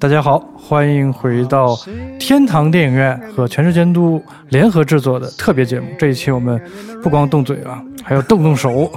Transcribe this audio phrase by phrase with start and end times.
[0.00, 1.76] 大家好，欢迎回到
[2.20, 5.88] 天堂电影院和全市监督联合制作的特别节目。
[5.98, 6.60] 这一期我们
[7.02, 8.90] 不光动嘴啊， 还要动动手。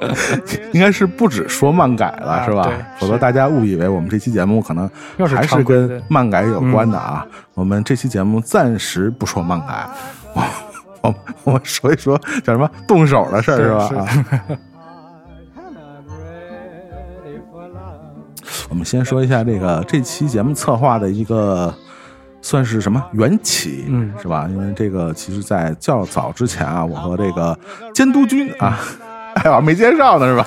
[0.72, 2.62] 应该是不止说漫改了，是吧？
[2.62, 4.88] 对否则大家误以为我们这期节目可能
[5.26, 7.26] 还是跟漫改有关的啊。
[7.54, 9.86] 我们这期节目暂时不说漫改，
[11.02, 13.56] 我我我们说一说叫什么动手的事儿，
[13.88, 14.06] 是吧？
[18.70, 21.74] 我们先说一下这个这期节目策划的一个
[22.42, 24.46] 算是什么缘起，嗯是吧？
[24.50, 27.58] 因为这个其实，在较早之前啊，我和这个
[27.94, 28.78] 监督君啊，
[29.36, 30.46] 哎呀，没介绍呢，是吧？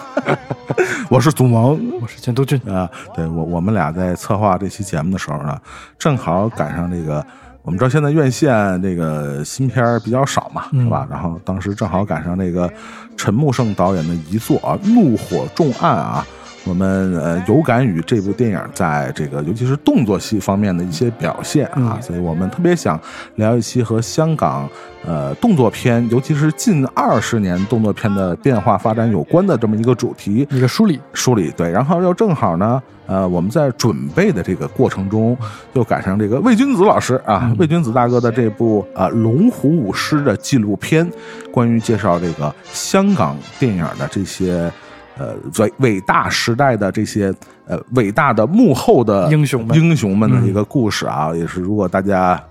[1.09, 5.59] 我是祖萌，我是监督君，啊，对我我们俩在策划这期节目的时候呢，
[5.97, 7.25] 正好赶上这个，
[7.63, 11.07] 我们知道现在院线这个新片儿比较少嘛，是吧？
[11.09, 12.71] 然后当时正好赶上那个
[13.15, 16.25] 陈木胜导演的遗作啊，《怒火重案》啊。
[16.63, 22.99] 我们呃有感于这部电影在这个尤其是动作戏方面的一些表现啊，所以我们特别想
[23.35, 24.69] 聊一期和香港
[25.03, 30.47] 呃动作片，尤其是近二十年动作片的变化发展有关的这么一个主题。
[30.51, 35.35] 一个梳理，梳理对，然后又正好呢，呃，我们在准备的这个过程中，
[35.73, 41.09] 又赶上这个魏君子老师啊，魏君子大哥的这部呃《龙虎舞狮》的纪录片，
[41.51, 44.71] 关于介绍这个香港电影的这些
[45.17, 47.33] 呃伟伟大时代的这些
[47.65, 49.77] 呃伟大的幕后的英雄们。
[49.77, 52.41] 英雄们的一个故事啊，也是如果大家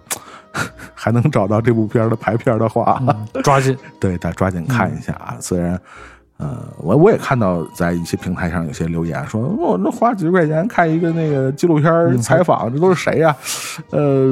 [0.94, 3.00] 还能找到这部片儿的排片儿的话，
[3.42, 5.36] 抓紧， 对，大家抓紧看一下啊！
[5.40, 5.80] 虽然，
[6.40, 13.36] 呃，我我也看到在一些平台上有些留言说，我、那花几十块钱看一个那个纪录片采访，这都是谁呀、
[13.92, 14.26] 呃，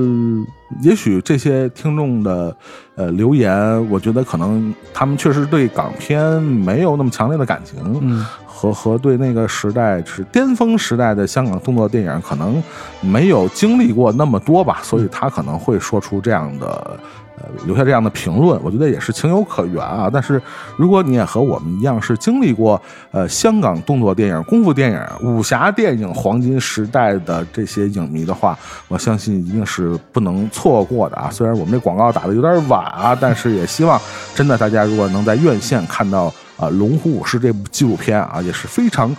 [0.80, 2.56] 也许这些听众的
[2.94, 12.62] 呃留言，我觉得可能他们确实对港片没有那么强烈的感情，嗯，和和对那个时代是巅峰时代的香港动作电影可能
[13.02, 16.98] 没有经历过那么多吧，所以他可能会说出这样的。
[17.38, 20.10] 呃，留下这样的评论，我觉得也是情有可原啊。
[20.12, 20.40] 但是，
[20.76, 22.80] 如果你也和我们一样是经历过
[23.12, 31.30] 呃香港动作电影、功夫电影、武侠电影黄金时代的这些影迷的话，我相信一定是不能错过的啊。
[31.30, 34.00] 虽然我们这广告打的有点晚啊，但是也希望
[34.34, 36.24] 真的大家如果能在院线看到
[36.56, 39.14] 啊《龙虎武师》这部纪录片啊，也是非常。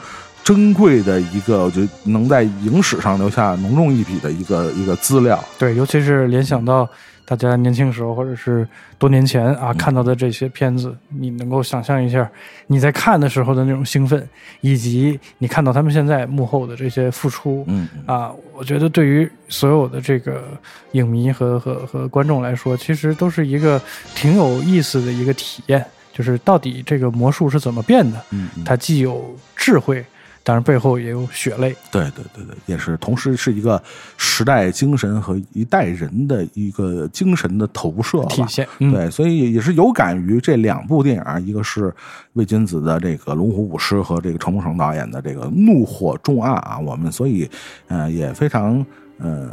[0.49, 5.39] 珍贵的一个，我觉得能在影史上留下浓重一笔的一个一个资料。
[5.59, 6.89] 对，尤其是联想到
[7.23, 8.67] 大家年轻时候或者是
[8.97, 12.27] 多年前啊看到的这些片子，你能够想象一下
[12.65, 14.27] 你在看的时候的那种兴奋，
[14.61, 20.43] 以及你看到他们现在幕后的这些付出，嗯，啊，我觉得对于所有的这个
[20.93, 23.79] 影迷和和和观众来说，其实都是一个
[24.16, 28.17] 挺有意思的一个体验，就是到底这个魔术是怎么变的？
[28.31, 30.03] 嗯嗯它既有智慧，
[30.44, 31.75] 当然背后也有血泪。
[31.91, 33.81] 对对对对，也是，同时是一个
[34.17, 41.94] 时代精神和一代人的一个精神的投射体现嗯对，所以也是有感于这两部电影啊，一个是
[42.33, 47.49] 魏君子的这个《龙虎舞狮》和这个程梦成导演的这个《怒火重案》啊，我们所以
[47.88, 48.85] 呃也非常
[49.19, 49.50] 呃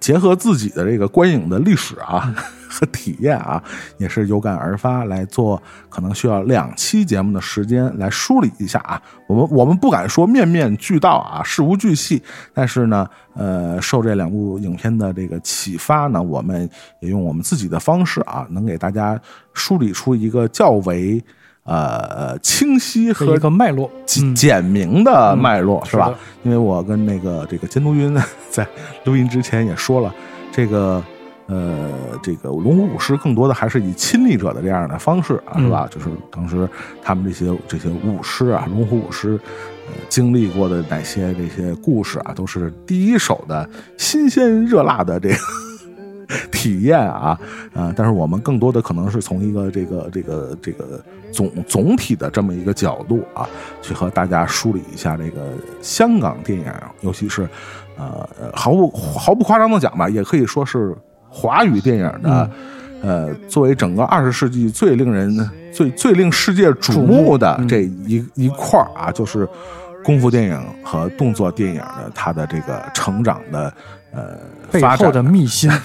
[0.00, 2.34] 结合自己的这个观影的历史啊
[2.68, 3.62] 和体验啊，
[3.98, 9.00] 也是有感而发来做，可能需要两期节目的时间来梳理一下啊。
[9.28, 12.20] 我们我们不敢说面面俱到啊，事无巨细，
[12.52, 19.20] 但是呢，呃，受这两部影片的这个启发呢，我们也用我们自己的方式啊，能给大家
[19.52, 21.22] 梳理出一个较为
[21.64, 26.14] 呃清晰和一个脉络，简简明的脉络、是吧？
[26.42, 28.16] 因为我跟那个这个监督云
[28.50, 28.66] 在
[29.04, 30.14] 录音之前也说了，
[30.52, 31.02] 这个
[31.46, 31.90] 呃，
[32.22, 35.88] 这个龙虎武师更多的还是以亲历者的这样的方式啊，是吧？
[35.90, 36.68] 就是当时
[37.02, 39.38] 他们这些这些武师啊，龙虎武师。
[39.86, 45.36] 呃，经历过的哪些这些故事啊，都是第一手的新鲜热辣的这个
[46.52, 47.38] 体验啊，
[47.74, 51.00] 啊、但是我们更多的可能是从一个这个这个这个
[51.32, 53.48] 总总体的这么一个角度啊，
[53.82, 56.66] 去和大家梳理一下这个香港电影，
[57.00, 57.42] 尤其是
[57.96, 60.94] 呃呃毫不毫不夸张的讲吧，也可以说是
[61.28, 62.50] 华语电影的。
[63.02, 65.30] 呃，作为整个二十世纪最令人、
[65.70, 69.46] 最最令世界瞩目的这一一块儿啊，就是
[70.02, 73.70] 功夫电影和动作电影的它的这个成长的
[74.14, 74.38] 呃
[74.70, 75.70] 背后的秘辛。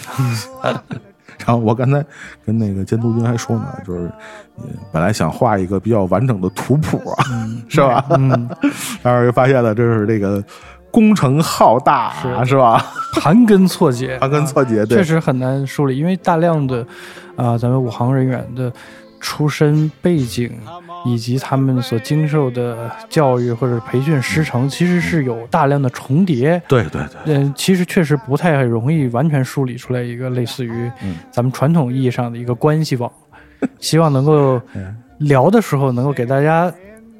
[1.45, 2.05] 然后我刚才
[2.45, 4.11] 跟那个监督君还说呢，就是
[4.57, 7.25] 呃本来想画一个比较完整的图谱啊，
[7.69, 8.05] 是吧？
[8.09, 8.49] 嗯，
[9.01, 10.43] 然后又发现了这是这个
[10.91, 12.85] 工程浩大啊，是吧？
[13.21, 16.85] 盘根错节，盘根错节，对确实很难梳理，因为大量的
[17.37, 18.71] 啊、咱们武行人员的
[19.19, 20.51] 出身背景
[21.05, 26.61] 以及他们所经受的教育或者培训师承，其实是有大量的重叠。
[26.67, 30.91] 对对对，嗯，其实确实不太容易完全梳理出来一个类似于
[31.31, 33.11] 咱们传统意义上的一个关系网。
[33.79, 34.61] 希望能够
[35.19, 36.71] 聊的时候能够给大家。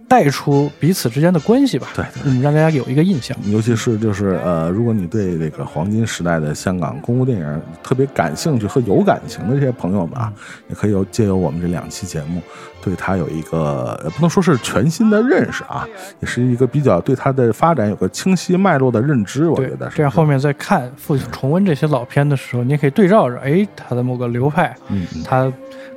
[0.10, 3.38] 带出彼此之间的关系吧，对，嗯，让大家有一个印象。
[3.46, 10.34] 尤其是就是呃，如果你对这个黄金时代的香港功夫电影特别感兴趣和有感情的这些朋友们啊，
[10.68, 12.42] 也可以有借由我们这两期节目，
[12.82, 15.88] 对他有一个不能说是全新的认识啊，
[16.20, 19.48] 也是一个比较对他的发展有个清晰脉络的认知。
[19.48, 25.52] 我觉得这样后面再看复重温这些老片的时候，你也可以对照着，哎，他的某个流派，嗯，他。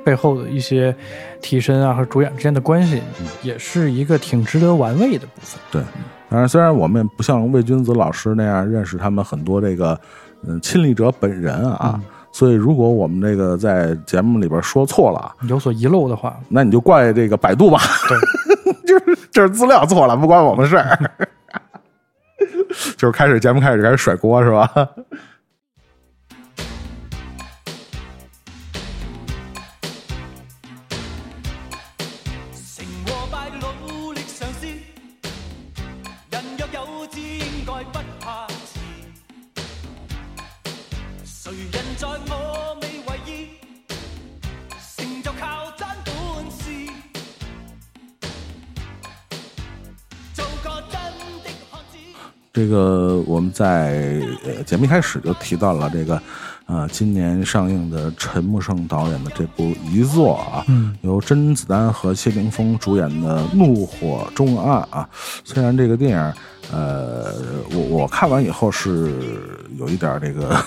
[0.05, 0.93] 背后的一些
[1.41, 3.01] 替身啊和主演之间的关系，
[3.41, 5.59] 也是一个挺值得玩味的部分。
[5.71, 5.81] 对，
[6.29, 9.99] 当然虽然我们不像魏君子老师那样认识他们很多这个
[10.47, 11.99] 嗯亲历者本人啊，
[12.31, 17.79] 所以如果我们这个在节目里边说错了，有所遗漏的话，那你就怪这个百度吧。
[18.07, 18.17] 对，
[18.87, 20.97] 就是就是资料错了，不关我们事儿。
[22.97, 24.67] 就是开始节目开始开始甩锅是吧？
[52.53, 56.21] 这个我们在呃节目一开始就提到了这个，
[56.65, 60.65] 呃，今年上映的陈木胜导演的这部遗作啊，
[61.01, 65.07] 由甄子丹和谢霆锋主演的《怒火中案》啊，
[65.43, 66.33] 虽然这个电影。
[66.71, 67.33] 呃，
[67.71, 69.13] 我我看完以后是
[69.77, 70.57] 有一点这个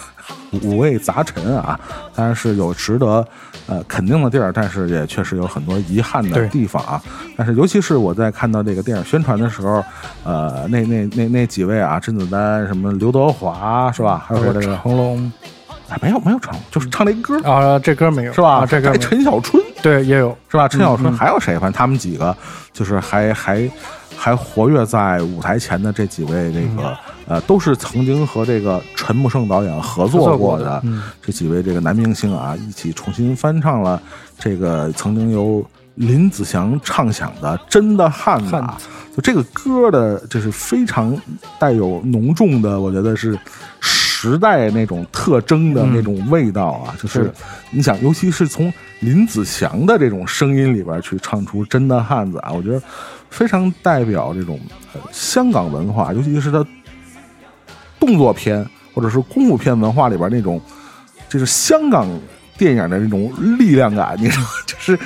[0.63, 1.81] 五味杂陈啊，
[2.15, 3.27] 当然是有值得
[3.67, 7.03] 呃肯定的地儿，但是也确实有很多遗憾的地方啊。
[7.35, 9.83] 但是尤其是我在看到这个电影宣传的时候，
[10.23, 14.25] 呃，那那那那几位啊，甄子丹什么刘德华是吧？
[14.29, 15.33] 还有这个成龙，
[15.89, 18.67] 哎，没有没有唱过，就是唱那歌啊，这歌没有是吧？
[18.67, 20.67] 这歌陈小春对也有是吧？
[20.69, 21.55] 陈小春还有谁？
[21.55, 22.37] 反正他们几个
[22.73, 23.71] 就是还还。
[24.19, 26.97] 还活跃在舞台前的这几位，这个
[27.29, 30.83] 呃，都是曾经和这个陈木胜导演合作过的
[31.21, 34.01] 这几位这个男明星啊，一起重新翻唱了
[34.39, 35.63] 这个曾经由
[35.97, 38.57] 林子祥唱响的《真的汉子》。
[39.15, 41.15] 就这个歌的，就是非常
[41.59, 43.39] 带有浓重的，我觉得是
[44.19, 46.95] 时代那种特征的那种味道啊。
[47.01, 47.31] 就是
[47.71, 52.83] 你想，尤其是从林子祥的这种声音里边去唱出《真的汉子》啊，我觉得。
[53.29, 54.59] 非常代表这种
[55.13, 56.65] 香港文化，尤其是他
[57.99, 58.65] 动作片
[58.95, 60.59] 或者是功夫片文化里边那种，
[61.29, 62.09] 就是香港
[62.57, 64.17] 电影的那种力量感。
[64.19, 64.99] 你说， 就是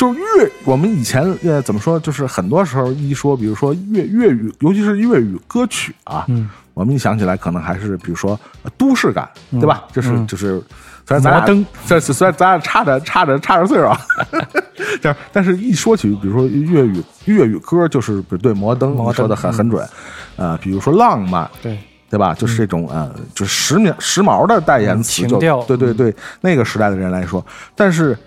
[0.00, 6.26] 就是粤，我们以前呃怎么说，就是很多时候一说，比如说粤粤语，尤其是粤语歌曲啊，
[6.72, 8.38] 我们一想起来，可能还是比如说
[8.78, 9.84] 都市感，对吧？
[9.92, 10.62] 就是就是。
[11.06, 13.88] 虽然咱俩，这虽然咱俩差着差着差着岁数，
[15.02, 19.84] 这 样，但是一说起，比如说粤语粤语歌，就是对摩登说的很很准，
[20.36, 21.76] 呃，比如说浪漫，对。
[22.08, 22.34] 对吧？
[22.34, 27.44] 就是这种呃，就是时髦时髦的代言词，就对对对，那个时代的人来说，
[27.76, 28.18] 但是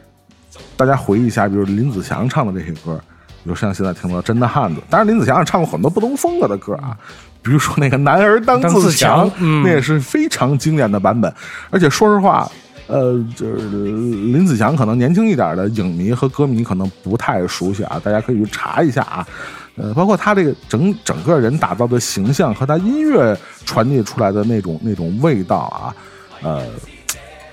[0.76, 3.00] 大家回忆一下，比如林子祥唱的这些歌，
[3.44, 6.98] 比如像现在听到《真的汉子》，当然林子祥也唱过很多不同风格的歌啊。
[7.42, 9.30] 比如说那个男儿当自强，
[9.64, 11.34] 那也是非常经典的版本。
[11.70, 12.50] 而且说实话，
[12.88, 19.28] 呃，就是林子祥可能年轻一点的影迷和歌迷可能不太熟悉啊，大家可以去查一下啊。
[19.76, 25.96] 呃，包括他这个整整个人打造的形象和他音乐传递出来的那种那种味道啊，
[26.44, 26.66] 呃，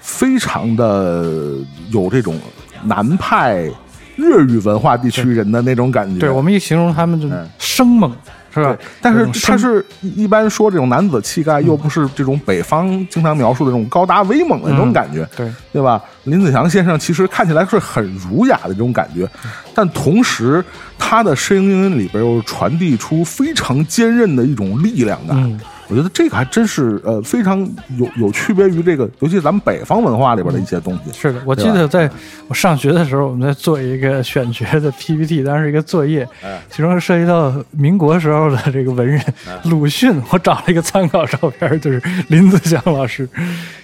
[0.01, 1.57] 非常的
[1.91, 2.39] 有这种
[2.85, 3.69] 南派
[4.17, 6.19] 粤语文化地区人的那种感觉。
[6.21, 8.13] 对我们一形容他们就生猛。
[8.53, 8.77] 是吧？
[9.01, 16.03] 但是他是一般说这种男子气概，又不是这种北方经常描述的这种高大威猛的那种感觉，对对吧？
[16.25, 19.25] 林子祥先生其实看起来是很儒雅的这种感觉，
[19.73, 20.65] 但同时
[20.99, 25.61] 他的声音里边又传递出非常坚韧的一种力量感。
[25.91, 27.61] 我觉得这个还真是呃非常
[27.99, 31.13] 有有区别于这个，尤其咱们北方文化里边的一些东西。
[31.13, 32.09] 是的，我记得在
[32.47, 36.27] 我上学的时候，我们在做一个选角的 PPT，当时一个作业，
[36.71, 39.21] 其中涉及到民国时候的这个文人
[39.65, 43.29] 鲁迅，我找了一个参考照片，就是林子祥老师，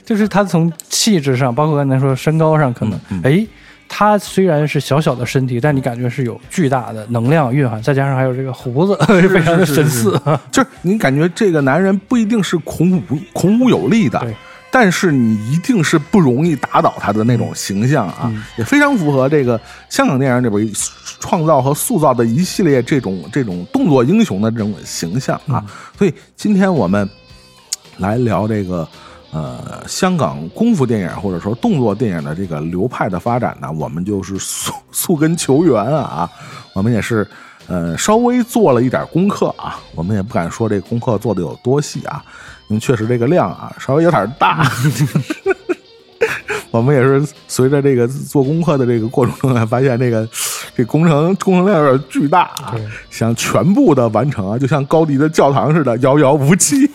[0.04, 3.46] 就是他从气质上，包括刚才说身高上，可能哎。
[3.88, 10.20] 他虽然是小小的身体，但你感觉是有巨大的能量蕴含，再加上还有这个胡子， 非常的神似。
[10.52, 13.02] 就是你感觉这个男人不一定是孔武
[13.32, 14.26] 孔武有力的，
[14.70, 20.70] 但是你一定是不容易打倒他的那种形象啊，也非常符合这个香港电影里边
[21.20, 25.64] 创造和塑造的一系列这种这种动作英雄的这种形象啊。
[25.96, 27.08] 所以今天我们
[27.96, 28.86] 来聊这个
[29.32, 36.30] 呃香港功夫电影或者说动作电影的这个流派的发展呢，我们就是溯溯根求源啊，
[36.74, 37.26] 我们也是。
[37.68, 42.22] 呃，稍微做了一点功课啊，我们也不敢说这功课做的有多细啊，
[42.68, 44.64] 因为确实这个量啊稍微有点大。
[46.70, 50.28] 我们也是随着这个做功课的这个过程中，发现这个
[50.76, 52.76] 这工程工程量有点巨大啊，
[53.10, 56.88] 想全部的完成啊，就像高迪的教堂似的，遥遥无期。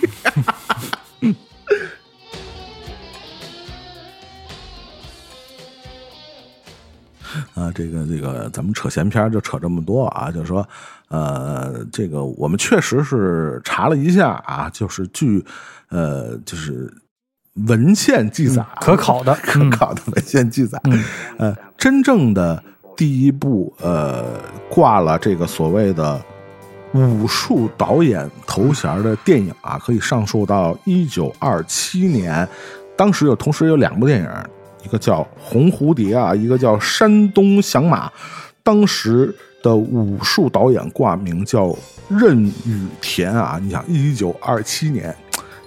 [7.53, 10.67] 啊，这个这个，咱们扯闲篇就扯这么多啊，就是说，
[11.09, 15.43] 呃，这个我们确实是查了一下啊，就是据
[15.89, 16.91] 呃，就是
[17.67, 20.81] 文献记载，可考的 可考的文献记载，
[21.37, 22.63] 呃，真正的
[22.95, 26.21] 第一部呃挂了这个所谓的
[26.93, 32.47] 武术导演头衔的电影啊，可以上溯到一九二七年，
[32.97, 34.29] 当时有同时有两部电影。
[34.83, 38.11] 一个叫红蝴蝶啊，一个叫山东响马。
[38.63, 41.75] 当时的武术导演挂名叫
[42.07, 43.59] 任宇田啊。
[43.59, 45.15] 你想，一九二七年，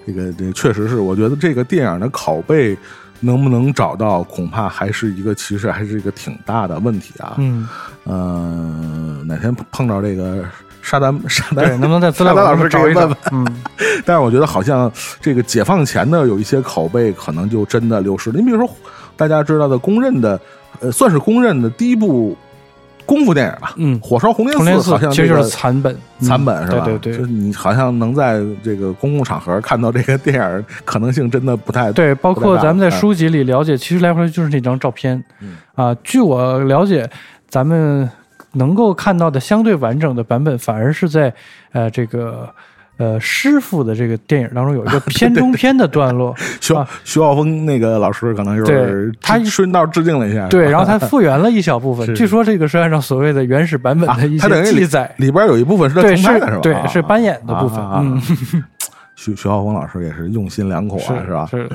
[0.06, 2.78] 这个这确实是，我觉得这个电影的拷贝
[3.18, 7.34] 能不能找到，恐怕还是一个其实还是一个挺大的问题啊。
[7.38, 7.68] 嗯，
[8.04, 10.44] 呃，哪天碰到这个
[10.80, 13.16] 沙丹 沙丹，能不能在资料老师找一问？
[13.32, 13.44] 嗯，
[14.06, 14.90] 但是我觉得好像
[15.20, 18.38] 这个解放前的有一些拷贝可能就真的流失了。
[18.38, 18.70] 你比如说。
[19.16, 20.40] 大家知道的、公认的，
[20.80, 22.36] 呃，算是公认的第一部
[23.06, 23.74] 功夫电影吧。
[23.76, 26.84] 嗯，火烧红莲寺好像其实就是残本，残本是吧？
[26.84, 32.14] 对对对，就是你好像能在这个公共场合看到这个电影，可能性真的不太对。
[32.16, 35.22] 包括咱们在书籍里了解，其实来回就是那张照片。
[35.40, 37.08] 嗯啊，据我了解，
[37.48, 38.08] 咱们
[38.52, 41.32] 能够看到的相对完整的版本，反而是在
[41.72, 42.48] 呃这个。
[42.96, 46.72] 呃，师傅的这个电影当中有一个片中片的段落， 徐
[47.02, 52.14] 徐浩峰那个老师可能就是他顺道致敬了一下，对，然后他 复原了一小部分。
[52.14, 56.58] 据说这个是按照所谓的原始版本的一些记载，里边有一部分是对是吧？
[56.62, 57.78] 对，是扮演的部分。
[57.96, 58.22] 嗯，
[59.16, 61.46] 徐徐浩峰老师也是用心良苦啊，是吧？
[61.50, 61.68] 是。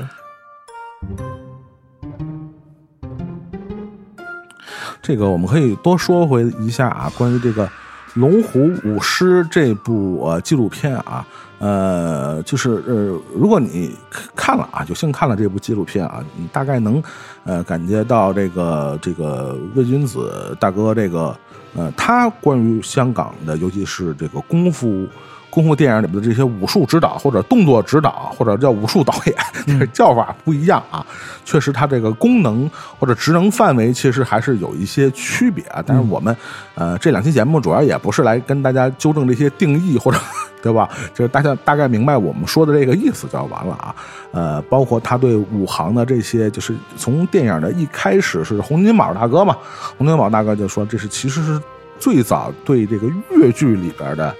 [5.02, 7.66] 这个我们可以多说回一下啊，关于这个。
[8.14, 11.26] 《龙虎舞狮》这部纪录片啊，
[11.58, 13.94] 呃，就是呃，如果你
[14.34, 17.02] 看了啊，有幸看了这部纪录片啊，你大概能
[17.44, 21.36] 呃感觉到这个这个魏君子大哥这个
[21.74, 25.06] 呃，他关于香港的，尤其是这个功夫。
[25.50, 31.04] 功夫电影里面的这些武术指导或者动作指导或者叫武术导演，叫法不一样啊。
[31.44, 35.82] 确实，它这个功能或者职能范围其实还是有一些区别啊。
[35.84, 36.34] 但是我们
[36.76, 40.18] 呃这两期节目主要也不是来跟大家纠正这些定义或者
[40.62, 40.88] 对吧？
[41.14, 43.94] 就是大家大概明白我们说的这个意思就完了啊。
[44.32, 49.56] 呃，包括他对武行的这些，就是从电影的一开始是洪金宝大哥嘛，
[49.98, 51.60] 洪金宝大哥就说这是其实是
[51.98, 54.32] 最早对这个越剧里边的。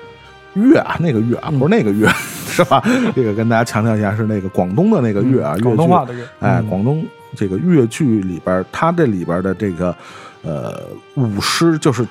[0.55, 2.09] 粤啊，那个粤啊，不是那个粤，
[2.47, 2.83] 是吧？
[3.15, 6.25] 这个跟大家强调一下，是那个广东的那个粤啊，广东话的粤。
[6.41, 7.05] 哎，广东
[7.37, 9.95] 这个粤剧里边，它这里边的这个
[10.43, 10.81] 呃
[11.15, 12.07] 舞狮，就是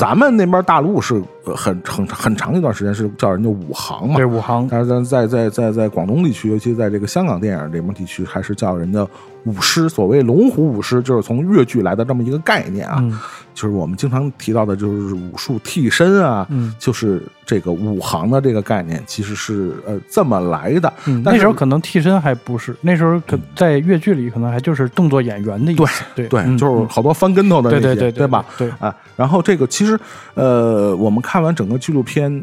[0.00, 4.66] 咱们那边大陆是很很很长一段时间是叫人家武行嘛，对武行。
[4.70, 9.06] 但是在在在在在广东地区，尤其在这个香港电影这边地区，还是叫人家
[9.44, 9.90] 舞狮。
[9.90, 13.04] 所谓龙虎舞狮，就是从粤剧来的这么一个概念啊。
[13.52, 20.90] 就是我们经常提到的，就是武术替身啊，就是这个武行的这个概念，其实是呃这么来的。
[21.22, 26.04] 那时候可能替身还不是，那时候可在粤剧里可能还就是动作演员的意思。
[26.14, 28.42] 对对，就是好多翻跟头的那些，对对吧？
[28.56, 28.94] 对啊。
[29.20, 30.00] 然后这个其实
[30.32, 32.42] 呃，我们看完整个纪录片，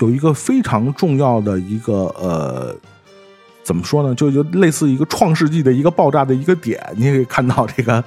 [0.00, 2.74] 有一个非常重要的一个呃。
[3.64, 4.12] 怎么说呢？
[4.12, 8.02] 就就类似一个创世纪的一个爆炸的一个点，你也可以看到这个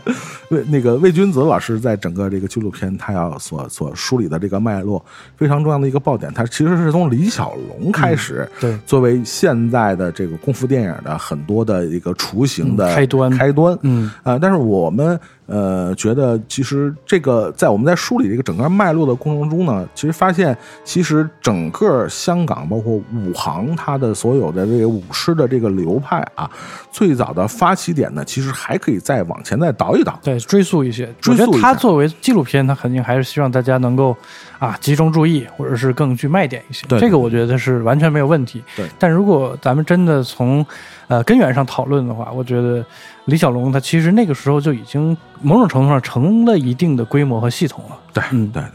[0.49, 5.03] 魏那个魏君子老师在整个这个纪录片他要所所梳理的这个脉络
[5.37, 26.49] 非常重要的一个爆点，他其实是从李小龙开始，对，作为现在的这个功夫电影的很多的一个雏形的开端开端，嗯啊，但是我们呃，觉得其实这个在我们在梳理这个整个脉络的过程中呢，其实发现其实整个香港包括武行它的所有的这个舞狮的这个流派啊，
[26.91, 30.19] 最早的发起点呢，其实还可以再往前再倒一倒。
[30.23, 31.13] 对，追溯一些。
[31.27, 34.15] 我觉得它作为纪录片，它肯定还是希望大家能够
[34.65, 36.85] 啊集中注意，或者是更具卖点一些。
[36.87, 38.63] 对这个我觉得是完全没有问题。
[38.75, 40.65] 对但如果咱们真的从
[41.07, 42.83] 呃根源上讨论的话，我觉得
[43.25, 47.97] 李小龙他其实那个时候就已经某种程度上成了一定的规模和系统了。
[48.13, 48.71] 对，嗯对对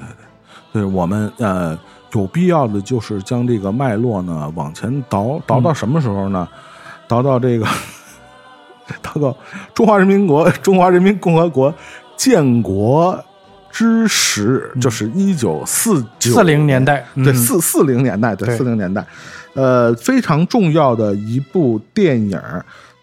[0.72, 1.78] 对，对我们呃
[2.12, 6.48] 有必要的就是将这个脉络呢往前倒，倒到什么时候呢？
[7.08, 7.66] 倒到这个，
[9.02, 9.36] 倒到
[9.74, 11.74] 中华人民国中华人民共和国
[12.16, 13.18] 建国
[13.70, 17.34] 之时，就是一九四九四零年代，对，嗯。
[17.34, 18.56] 四四零年代，对，对。
[18.56, 19.04] 四零年代，
[19.54, 22.40] 呃，非常重要的一部电影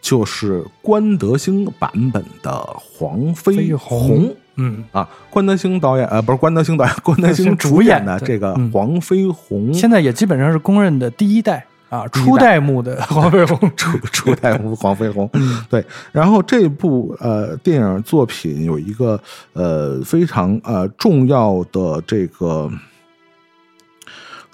[0.02, 4.30] 就是关德兴版本的《黄飞飞鸿鸿》。
[4.60, 13.72] 嗯，啊，关德兴导演，呃，不是关德兴导演，关德兴主演的这个嗯《黄飞鸿》现在也基本上是公认的第一代啊，初代目的 黄飞鸿。
[13.76, 15.86] 初初代目黄飞鸿，嗯 对。
[16.12, 19.20] 然后这部呃电影作品有一个
[19.54, 22.70] 呃非常呃重要的这个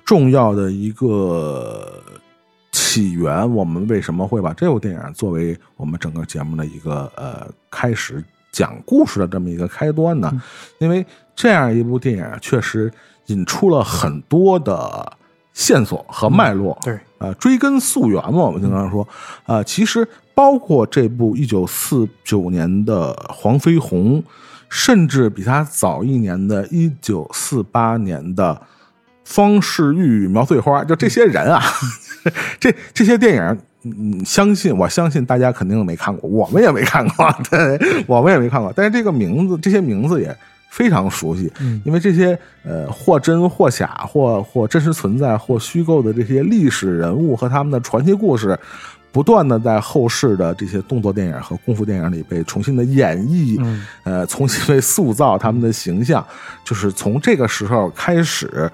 [0.05, 2.01] 重要的一个
[2.71, 10.31] 起源，我们为什么会把这部电影作为我们整个节目的一个呃开始讲故事的这么一个开端呢？
[10.77, 11.03] 因为
[11.35, 12.91] 这样一部电影确实
[13.27, 15.11] 引出了很多的
[15.53, 19.07] 线索和脉络，对，呃，追根溯源嘛，我们经常说，
[19.45, 24.21] 呃，其实包括这部一九四九年的《黄飞鸿》，
[24.69, 28.53] 甚至比他早一年的一九四八年的
[29.23, 31.61] 《方世玉与苗翠花》，就这些人啊，
[32.59, 33.57] 这这些电影。
[33.85, 38.71] 嗯，相信我相信大家肯定没看过，我们也没看过， 对，我们也没看过。
[38.73, 40.33] 但是这个名字，这些名字也
[40.73, 48.57] 非常熟悉，嗯因为这些呃或真或假或或真实存在或虚构的这些历史人物和他们的传奇故事，
[49.11, 56.25] 不断的在后世的这些动作电影和功夫电影里被重新的演绎，嗯呃，重新被塑造他们的形象，
[56.65, 58.67] 就是从这个时候开始。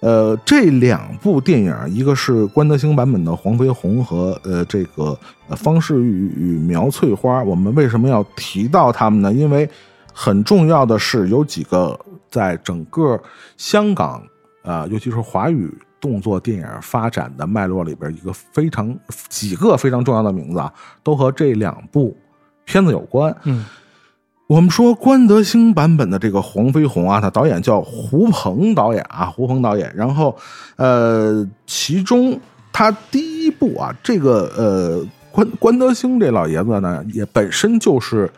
[0.00, 7.42] 呃，这两部电影，一个是关德兴版本的《黄飞鸿》和呃这个呃方世玉与苗翠花。
[7.42, 9.32] 我们为什么要提到他们呢？
[9.32, 9.66] 因为
[10.14, 11.98] 很重要的是有几个
[12.30, 13.20] 在整个
[13.56, 14.22] 香港
[14.62, 15.68] 啊、呃尤其是华语
[16.00, 18.96] 动作电影发展的脉络里边，一个非常
[19.28, 20.72] 几个非常重要的名字啊，
[21.02, 22.16] 都和这两部
[22.64, 23.36] 片子有关。
[23.44, 23.66] 嗯
[24.46, 29.90] 我们说关德兴版本的这个《黄飞鸿》啊，他导演叫胡鹏导演啊，胡鹏导演。
[29.96, 30.36] 然后，
[30.76, 32.38] 呃，其中
[32.70, 38.30] 他第一部啊，这个呃关关德兴这老爷子呢，也本身就是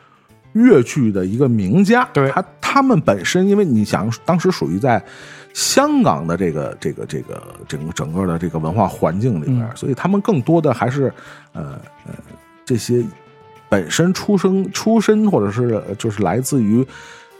[0.56, 2.08] 粤剧的一个名家。
[2.12, 5.02] 对他他们本身，因为你想当时属于在
[5.54, 11.12] 香港的这个这个这个整个整个的这个文化环境里边，所以他们更多的还是
[11.52, 12.12] 呃呃
[12.64, 13.02] 这些
[13.68, 16.86] 本身出生出身或者是就是来自于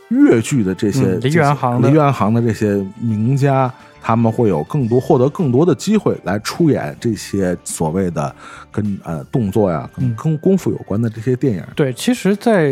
[0.08, 3.70] 粤剧的这些梨这些园行的梨园行的这些名家，
[4.06, 8.32] 他们会有更多获得更多的机会来出演这些所谓的
[8.70, 11.64] 跟呃动作呀、跟嗯跟功夫有关的这些电影。
[11.74, 12.70] 对，其实在，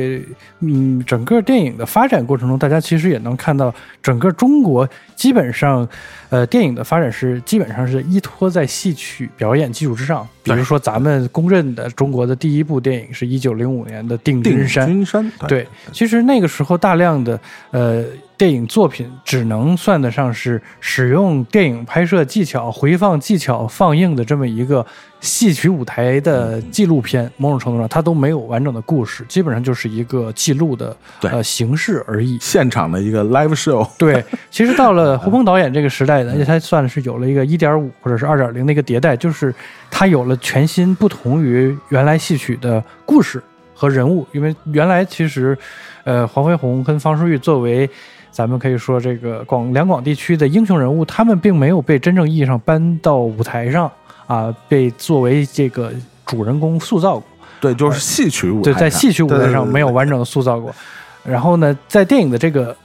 [0.60, 5.88] 嗯整个电影的发展过程中，大家其实也能看到，整个中国基本上，
[6.28, 10.24] 呃，电影的发展是基本上是依托在戏曲表演基础之上。
[10.44, 14.84] 比如说，咱们公认的中国的第一部电影是一九零五年的《定定军山》。
[14.86, 18.04] 军山，对，其实那个时候大量的呃
[18.36, 24.84] 电影作品只能算得上是使用电影拍摄技巧、回放技巧放映的这么一个
[25.20, 32.36] 戏曲舞台的纪录片，某种程度上它都没有完整的故事，基本上就是一个记录的呃形式而已。
[32.40, 33.88] 现场的一个 live show。
[33.96, 39.54] 对，其实到了胡鹏导演这个时代呢，而且他算是有了一个一点五或者是二点零的一个迭代，就是
[39.90, 43.42] 他有了全新不同于原来戏曲的故事
[43.74, 44.26] 和人物。
[44.32, 45.56] 因为原来其实，
[46.04, 47.88] 呃，黄飞鸿跟方世玉作为
[48.34, 53.88] 咱们可以说这个广两广地区的英雄人物，他们并没有被真正意义上搬到舞台上
[54.26, 55.92] 啊，被作为这个
[56.26, 57.22] 主人公塑造过。
[57.60, 60.74] 对，就是戏曲舞台对，在戏曲舞台上没有完整的塑造过。
[61.22, 62.76] 然后呢，在电影的这个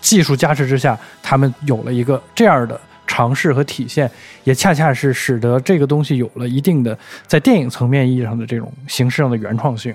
[0.00, 4.10] 技术加持之下，他们有了一个这样的尝试和体现，
[4.44, 9.94] 也恰恰是使得这个东西有了一定的在电影层面意义上的这种形式上的原创性。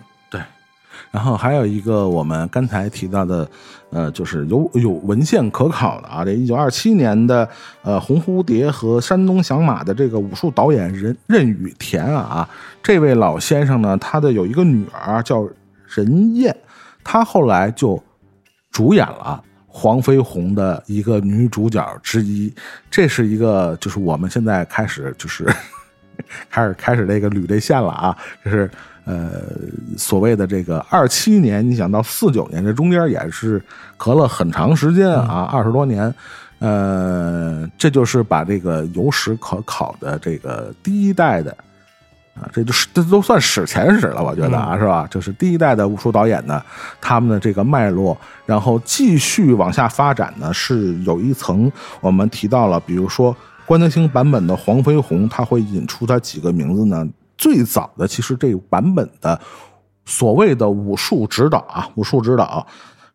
[1.12, 3.48] 然后还有一个我们刚才提到的，
[3.92, 7.48] 呃，就是有有文献可考的啊，这一九二七年的
[7.84, 12.48] 呃《红蝴蝶》和山东响马的这个武术导演任任雨田啊，
[12.82, 15.48] 这位老先生呢，他的有一个女儿叫
[15.86, 16.56] 任燕，
[17.04, 18.02] 她后来就
[18.72, 22.52] 主演了黄飞鸿的一个女主角之一。
[22.90, 25.46] 这是一个，就是我们现在开始就是
[26.50, 28.70] 开始开始这个捋这线了啊，就是
[29.06, 29.32] 呃
[29.98, 33.62] 所谓的这个二七年，你想到四九年，这中间也是
[33.98, 36.14] 隔了很长时间啊，二十多年。
[36.60, 41.52] 呃，这就是把这个有史可考的这个第一代的
[42.36, 45.06] 啊，这就是这都算史前史了，我觉得啊，是吧？
[45.12, 46.64] 就是第一代的武术导演呢，
[47.02, 53.36] 他们的这个脉络，然后继续往下发展呢，是有一层我们提到了，比如说
[53.66, 57.06] 关德兴版本的黄飞鸿，他会引出他几个名字呢？
[57.38, 59.40] 最早的其实这个版本的
[60.06, 62.66] 所谓的武术指导啊，武术指导。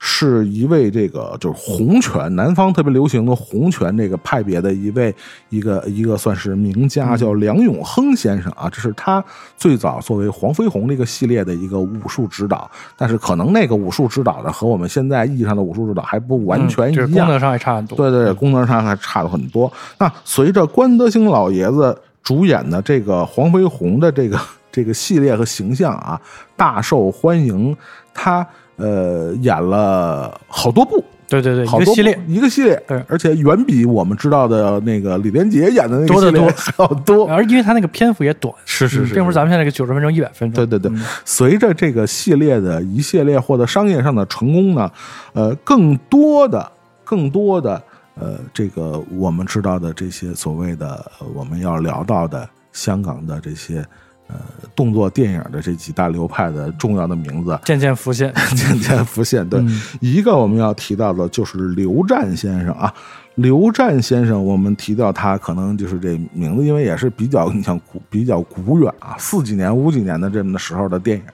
[0.01, 5.13] 是一位这个就是洪拳，南方特别流行的洪拳这个派别的一位
[5.49, 8.71] 一个一个算是名家，叫梁永亨先生啊。
[8.71, 9.21] 这是他
[9.57, 17.97] 最早作为黄飞鸿这个系列的一个武术指导，但是可能那个武术指导呢和我们现在意义上的武术指导还不完全一样，功能上还差很多。
[17.97, 19.73] 对对，功能上还差了很多。
[19.99, 24.39] 那随着关德兴老爷子主演的这个黄飞鸿的这个
[24.71, 26.21] 这个系列和形象啊，
[26.57, 27.75] 大受欢迎，
[28.13, 28.47] 他。
[28.81, 37.27] 呃，演了好多部，对对对，一个系列，一个系列，对，而且远比我们知道的那个李连杰演的那个多得多， 好多。
[37.27, 40.65] 而因为他那个篇幅也短，是是是，并不是咱们现在这个九十分钟、一百分钟。
[40.65, 44.89] 对对对，随着这个系列的一系列获得商业上的成功呢，
[45.33, 46.71] 呃，更多的、
[47.03, 47.83] 更多的，
[48.19, 53.85] 呃，这个我们知道的这些所谓的我们要聊到的香港的这些。
[54.31, 54.37] 呃，
[54.77, 59.43] 动作电影的这几大流派的重要的名字渐渐浮现，渐渐浮现。
[59.49, 59.59] 对，
[60.03, 62.93] 一个我们要提到的就是刘湛先生啊，
[63.37, 71.25] 刘湛先生，我们提到他可能就是这名字，因为也是比较你像古比较古远啊，四几年、五几年的这么的时候的电影。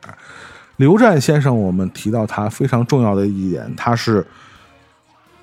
[0.77, 4.25] 刘湛先生，我们提到他非常重要的一点，他是。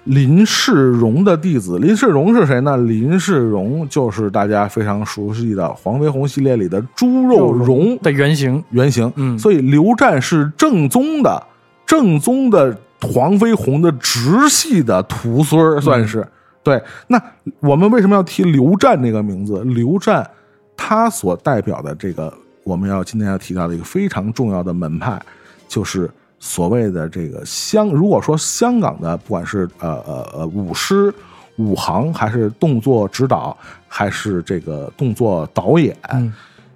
[0.06, 2.76] 林世荣的弟子，林世荣是谁呢？
[2.78, 9.12] 林世荣就是大家非常熟悉的黄飞鸿系列里的猪肉荣的原型，原型。
[9.16, 11.44] 嗯，所以刘湛是正宗的，
[11.86, 16.28] 正宗的黄飞鸿的直系的徒孙算是。
[16.64, 17.22] 对，那
[17.60, 19.64] 我们为什么要提刘湛这个名字？
[19.64, 20.28] 刘湛
[20.76, 22.34] 他所代表的这个，
[22.64, 25.22] 我们要今天要提到的一个非常重要的门派，
[25.68, 26.10] 就是。
[26.44, 31.14] 所谓的这个香，如果说香港的不管是呃呃呃舞狮、
[31.58, 33.56] 武行，还是动作指导，
[33.88, 35.96] 还是这个动作导演，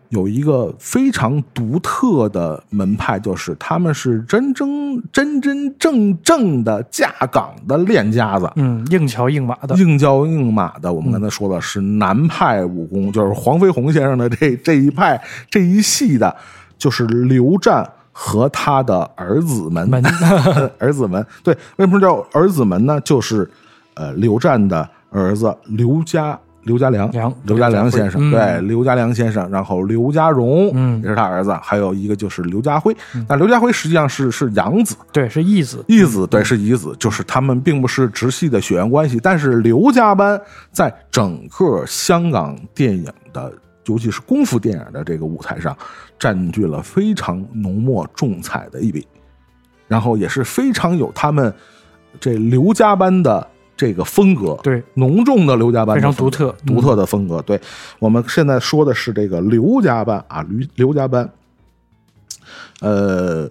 [0.09, 10.93] 有一个非常独特的门派，就是他们是真真真真正正的架岗的练家子，嗯，硬桥硬马的，硬桥硬马的。
[10.93, 16.35] 我们刚才说的是南派武功，就是黄飞鸿先生的这这一派这一系的，
[16.77, 17.83] 就是刘湛。
[18.17, 19.91] 和他的儿子们，
[20.79, 22.97] 儿子们，对，为什么叫儿子们呢？
[23.01, 23.47] 就是，
[23.95, 27.11] 呃，刘湛的儿子刘家刘家良，
[27.43, 32.95] 刘家良先生，对，刘家良先生，然后刘家荣，嗯，也是他儿子，还有一个就是刘家辉。
[33.27, 40.39] 那刘家辉实际上是是养子，对，是义子，义子，对，是义子，就是他们并不是直系的血缘关系，但是刘家班
[40.71, 43.51] 在整个香港电影的。
[43.85, 45.77] 尤其是功夫电影的这个舞台上，
[46.17, 49.07] 占据了非常浓墨重彩的一笔，
[49.87, 51.53] 然后也是非常有他们
[52.19, 57.39] 这刘家班的这个风格，对浓重的刘家班非常独特独特的风格。
[57.43, 57.61] 对
[57.99, 61.29] 我们现在说的是这个刘家班啊，刘刘家班。
[62.81, 63.47] 呃，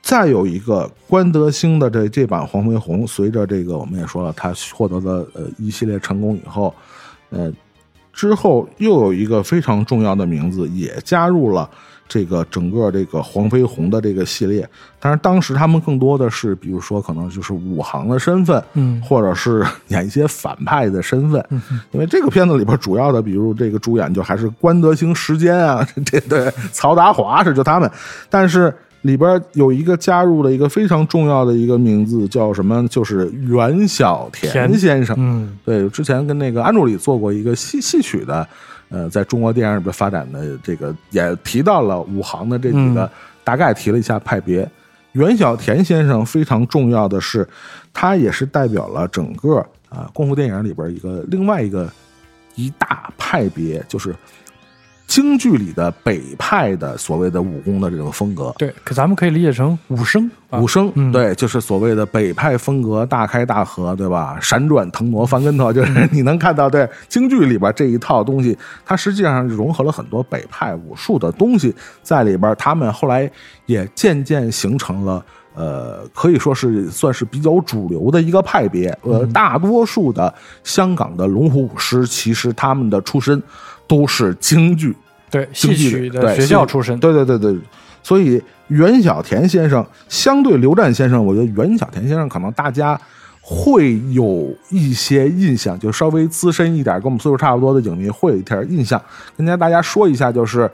[0.00, 6.74] 再有一个关德兴的这这版黄飞鸿，随着这个我们也说了，他获得了呃一系列成功以后，
[7.28, 7.52] 呃。
[8.12, 11.68] 之后又有一个非常重要的名字也加入了
[12.06, 14.68] 这个整个这个黄飞鸿的这个系列，
[15.00, 21.42] 但是当时他们更多的是，比如说可能就是武行的身份，嗯，或者是演一些反派的身份，
[21.92, 27.90] 因为这个片子里边主要的，比如这个主演就还是关德兴、时间啊， 这对曹达华是就他们，
[28.28, 28.74] 但是。
[29.02, 32.86] 里边有一个加入了一个非常重要的一个名字，叫什么？
[32.88, 35.14] 就是袁小田先生。
[35.18, 38.46] 嗯，对，之前跟那个安助理做过一个戏戏曲的，
[38.90, 43.10] 呃，在中国电影里边发展的这个，也提到了武行的这几个，
[43.42, 44.68] 大概提了一下派别。
[45.12, 47.46] 袁小田先生非常重要的是，
[47.92, 49.56] 他也是代表了整个
[49.88, 51.90] 啊功夫电影里边一个另外一个
[52.54, 54.14] 一大派别，就是。
[55.06, 64.38] 京剧里的北派的所谓的武功的这种风格，对，可咱们可以理解成武生，武生，对，就是所谓的北派风格，大开大合，对吧？
[64.40, 72.54] 闪转腾挪，翻跟头，就是你能看到，对，京剧里边这一套东西，它实际上融合了很多北派武术的东西在里边。
[72.58, 73.30] 他们后来
[73.66, 78.88] 也渐渐形成了呃，可以说是算是比较主流的一个派别。
[79.02, 80.32] 呃，大多数的
[80.64, 83.42] 香港的龙虎舞狮，其实他们的出身
[83.86, 84.94] 都是京剧，
[85.30, 87.56] 对，戏剧曲的对学校出身，对对对对，
[88.02, 92.98] 所以袁小田先生相对刘湛先生，我觉得袁小田先生可能大家
[93.40, 99.02] 会有一些印象，就稍微资深一点，跟我们岁数差不多的影迷会有一点印象。
[99.36, 100.60] 跟大家说一下，就是《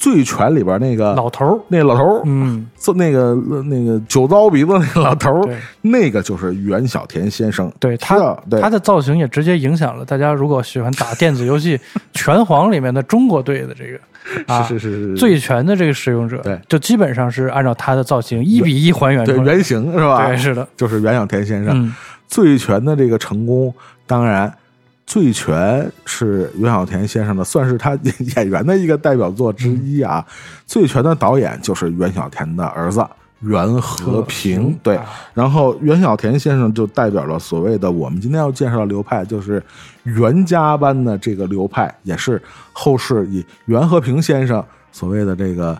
[0.00, 3.34] 醉拳》里边那个老头儿，那老头儿，嗯，做那个
[3.66, 7.70] 那个酒糟鼻子那个老头儿，那个就是袁小田先生。
[7.78, 8.18] 对他
[8.62, 10.32] 他的造型也直接影响了大家。
[10.32, 11.76] 如果喜欢打电子游戏
[12.14, 14.00] 《拳皇》里面的中国队的这个
[14.46, 19.22] 啊，是是是是醉拳的这个使用者，对就基本上是按照他的造型一比一还原。
[19.26, 20.26] 对原型是吧？
[20.26, 21.74] 对，是的，就是袁小田先生。
[21.74, 21.94] 嗯，
[22.26, 23.74] 醉拳的这个成功，
[24.06, 24.50] 当然，
[25.10, 27.98] 醉拳是袁小田先生的，算是他
[28.36, 30.24] 演员的一个代表作之一啊。
[30.66, 33.04] 醉拳的导演就是袁小田的儿子
[33.40, 35.06] 袁和平，对啊。
[35.34, 39.60] 然后袁小田先生就代表了所谓的我们今天要介绍的流派，就是
[40.04, 42.40] 袁家班的这个流派，也是
[42.72, 45.76] 后世以袁和平先生所谓的这个。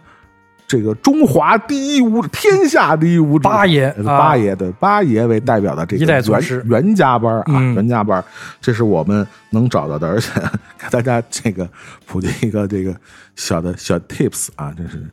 [0.71, 6.65] 这个中华第一武，天下第一武指八爷八爷的八爷为代表的这个一代宗袁师。
[6.65, 7.75] 袁家班啊，嗯。
[7.75, 8.23] 袁家班，
[8.61, 10.31] 这是我们能找到的，而且
[10.79, 11.69] 给大家这个
[12.07, 12.95] 普及一个这个
[13.35, 15.05] 小的小 tips 啊，这是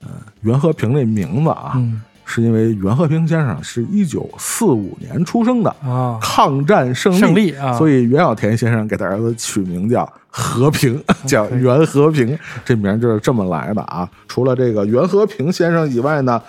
[0.00, 0.08] 呃
[0.40, 2.00] 袁和平这名字啊，嗯
[2.34, 7.74] 是因为袁和平先生是一九四五年出生的，啊，抗战胜利，胜利啊。
[7.74, 14.08] 所以袁小田先生给他儿子取名叫和平， 叫袁和平，这名就是这么来的啊。
[14.26, 16.40] 除了这个袁和平先生以外呢，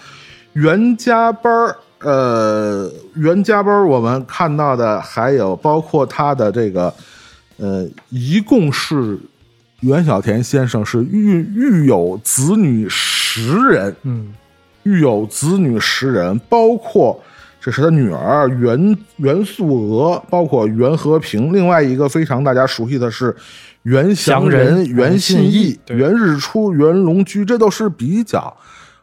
[0.53, 6.93] 袁家班儿，呃，袁家班儿我们看到的还有包括他的这个，
[7.57, 9.19] 呃，一共是
[9.81, 14.33] 袁小田先生是育育有子女十人，嗯，
[14.83, 17.19] 育有子女十人，包括
[17.59, 23.35] 这是他女儿袁袁素娥，包括袁和平，另外一个非常大家熟悉的是
[23.83, 28.55] 袁祥祥仁、袁信信义袁日出、袁龙居，这都是比较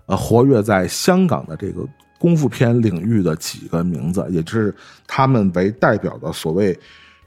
[0.06, 1.86] 呃活跃在香港的这个
[2.18, 4.74] 功夫片领域的几个名字，也就是
[5.06, 6.78] 他们为代表的所谓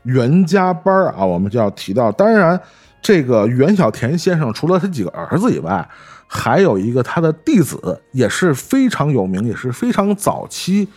[0.03, 2.11] 袁家班儿啊，我们就要提到。
[2.11, 2.59] 当然，
[3.01, 5.87] 这个袁小田先生除了他几个儿子以外，
[6.36, 10.88] 还有一个他的弟子也是非常有名，也是非常早期，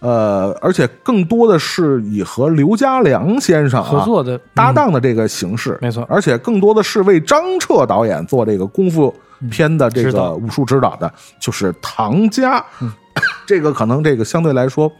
[0.00, 6.04] 呃，而且更多的是以和刘家良先生、啊、合作的搭档的这个形式，没错。
[6.08, 9.14] 而且更多的是为张彻导演做这个功夫
[9.48, 12.62] 片的这个武术指导的，就是唐家。
[13.46, 14.90] 这个可能这个相对来说，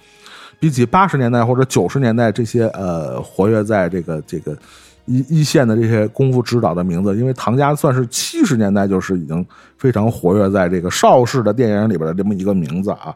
[0.58, 4.56] 比起八十年代或者九十年代这些呃活跃在这个这个
[5.06, 9.44] 一一线的这些功夫指导的名字，因为唐家算是七十年代就是已经
[9.76, 13.14] 非常活跃在这个邵氏的电影里边的这么一个名字啊，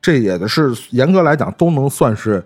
[0.00, 2.42] 这也是严格来讲都能算是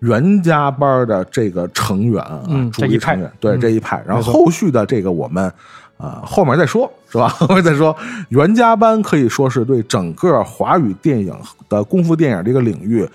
[0.00, 4.02] 袁家班的这个成员啊，主力成员，对嗯这一派。
[4.06, 5.52] 然后后续的这个我们
[5.96, 7.28] 呃后面再说，是吧？
[7.38, 7.96] 后面再说。
[8.30, 11.34] 袁家班可以说是对整个华语电影
[11.68, 13.08] 的功夫电影这个领域。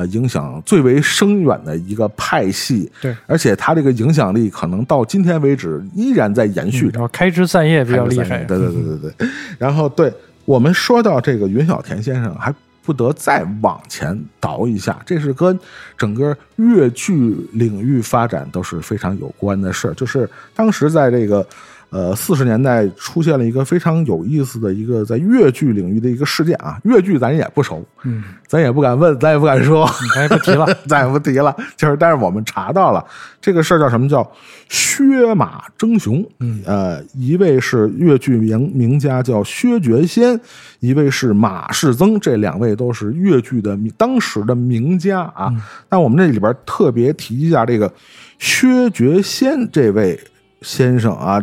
[0.00, 7.02] 呃，影响最为深远的一个派系，对，而且他这个影响力可能到今天为止依然在延续着然。
[7.02, 9.28] 后开枝散叶比较厉害，对对对对对。
[9.58, 10.10] 然后对
[10.46, 12.50] 我们说到这个云小田先生，还
[12.82, 15.58] 不得再往前倒一下，这是跟
[15.98, 19.92] 整个越剧领域发展都是非常有关的事儿。
[19.92, 21.46] 就是当时在这个
[21.90, 29.88] 呃四十年代出现了一个非常有意思的一个在越剧领域的一个事件啊，越剧咱也不熟，嗯，咱也不敢问，咱也不敢说。
[30.14, 33.04] 咱也不提了， 咱也不提了，就是但是我们查到了
[33.40, 34.28] 这个事儿叫什么叫
[34.68, 40.38] 薛马争雄，嗯，呃，一位是越剧名名家叫薛觉先，
[40.78, 45.52] 一位是马世曾，这两位都是越剧的当时的名家啊。
[45.88, 47.92] 但、我们这里边特别提一下这个
[48.38, 50.18] 薛觉先这位
[50.62, 51.42] 先生啊，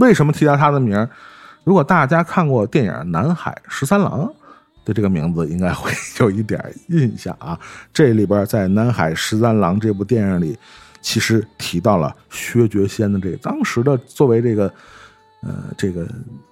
[0.00, 1.08] 为什么提到他的名儿？
[1.64, 4.20] 如果大家看过电影《南海十三郎》
[4.84, 7.58] 的这个名字，应该会有一点印象啊。
[7.92, 10.58] 这里边在《南海十三郎》这部电影里，
[11.00, 14.72] 其实提到了薛觉先的这个当时的作为这个
[15.42, 16.06] 呃这个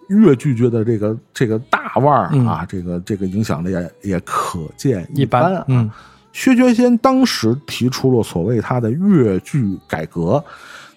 [0.09, 5.59] 越剧界的这个这个大腕儿啊，这个这个影响力也也可见一般啊。
[5.61, 5.90] 般嗯
[6.33, 10.42] 薛觉先当时提出了所谓他的越剧改革，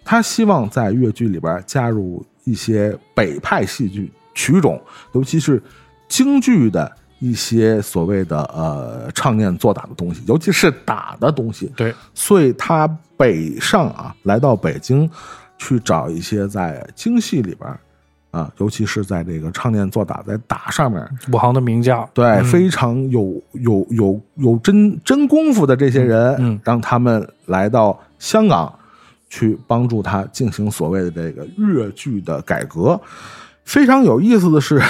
[0.05, 4.81] 他希望在越剧里边加入一些北派戏剧曲种，
[5.11, 5.61] 尤其是
[6.07, 11.71] 京剧的一些所谓的呃唱念做打的东西，尤其是打的东西。
[11.75, 15.09] 对，所以他北上啊，来到北京
[15.57, 17.69] 去找一些在京戏里边
[18.31, 28.77] 啊，尤其是在这个唱念做打在打上面，武行的名家，对，嗯非常有有有有真真功夫的这些人，嗯让他们来到香港
[29.35, 32.97] 去帮助他进行所谓的这个越剧的改革。
[33.65, 34.81] 非常有意思的是，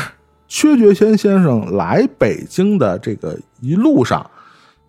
[0.48, 4.30] 薛觉先先生来北京的这个一路上，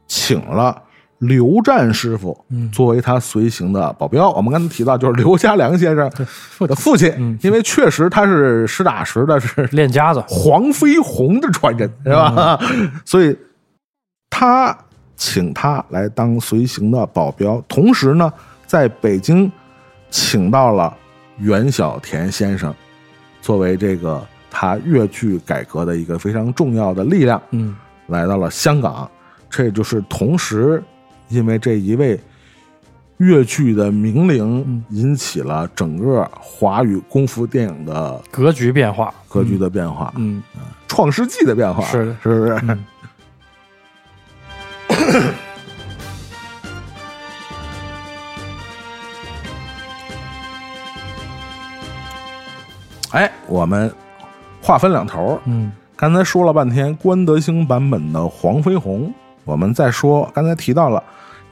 [0.07, 0.83] 请了。
[1.21, 6.11] 刘湛师傅嗯作为他随行的保镖，我们刚才提到就是刘家良先生
[6.59, 12.61] 的父亲，嗯因为确实他是实打实的是练家子，黄飞鸿的传人，是吧？
[13.07, 13.35] 所以
[14.29, 14.77] 他
[15.17, 18.31] 请他来当随行的保镖，同时呢，
[18.67, 19.51] 在北京
[20.11, 20.95] 请到了
[21.39, 22.75] 袁小田先生，
[23.41, 27.77] 作为这个他粤剧改革的一个非常重要的力量，嗯
[28.09, 29.09] 来到了香港。
[29.49, 30.83] 这也就是同时，
[31.29, 32.21] 因为这一位
[33.19, 40.13] 粤剧的名伶嗯，引起了整个华语功夫电影的格局变化，格局的变化。
[40.17, 40.43] 嗯
[40.89, 42.61] 创世纪的变化，是的是不是？
[44.89, 45.35] 嗯
[53.11, 53.93] 哎，我们
[54.61, 55.73] 话分两头儿，嗯。
[55.95, 59.11] 刚才说了半天关德兴版本的黄飞鸿，
[59.45, 61.03] 我们再说，刚才提到了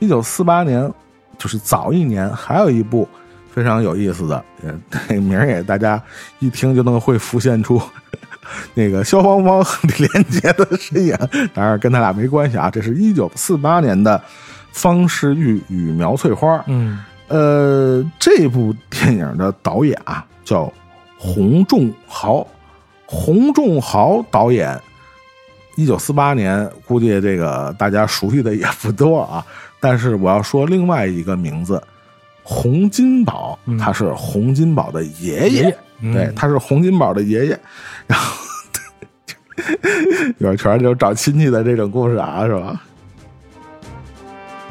[0.00, 0.92] 一九四八年，
[1.38, 3.08] 就是早一年，还有一部
[3.50, 4.74] 非常有意思的，呃
[5.08, 6.02] 这名儿也大家
[6.40, 7.80] 一听就能会浮现出
[8.74, 11.16] 那个萧芳芳和李连杰的身影，
[11.54, 14.20] 当然跟他俩没关系啊，这是一九四八年的
[14.72, 17.02] 方世玉与苗翠花，嗯。
[17.28, 20.70] 呃，这部电影的导演啊叫
[21.24, 22.46] 洪仲豪，
[23.06, 24.78] 洪仲豪导演，
[25.74, 29.42] 一九四八年，估计这个大家熟悉的也不多啊。
[29.80, 31.82] 但是我要说另外一个名字，
[32.42, 37.58] 洪金宝，嗯他是洪金宝的爷爷爷嗯对，他是洪金宝的爷爷。
[38.06, 38.36] 然后
[40.38, 42.82] 有全是这种找亲戚的这种故事啊，是吧？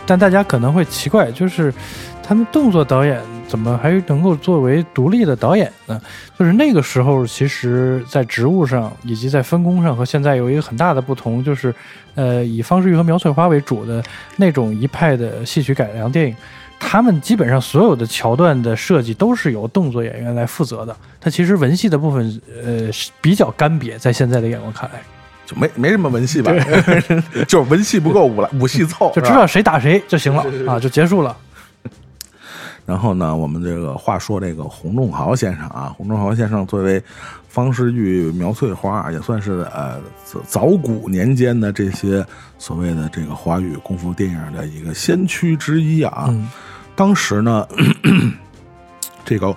[0.05, 1.73] 但大家可能会奇怪，就是
[2.21, 3.19] 他们动作导演
[3.53, 6.01] 怎么还能够作为独立的导演呢？
[6.39, 11.71] 就是那个时候，其实在职务上以及在分工上和现在有一个很大的不同，就是
[12.15, 14.03] 呃，以方世玉和苗翠花为主的
[14.37, 16.35] 那种一派的戏曲改良电影。
[16.79, 24.99] 他们基本上所有的桥段的设计都是由动作演员来负责的，它其实文戏的部分，呃，是比较干瘪，在现在的眼光看来，
[25.45, 26.51] 就没没什么文戏吧，
[27.47, 31.37] 就是文戏不够，武来武戏凑， 就知道谁打谁就行了啊，就结束了。
[32.85, 37.01] 然后呢，我们这个话说这个洪仲豪先生啊，洪仲豪先生作为
[37.47, 42.25] 方世玉、苗翠花，也算是呃早早古年间的这些
[42.57, 46.25] 所谓的这个华语功夫电影的一个先驱之一啊。
[46.29, 46.49] 嗯
[46.95, 47.67] 当时呢，
[49.25, 49.55] 这个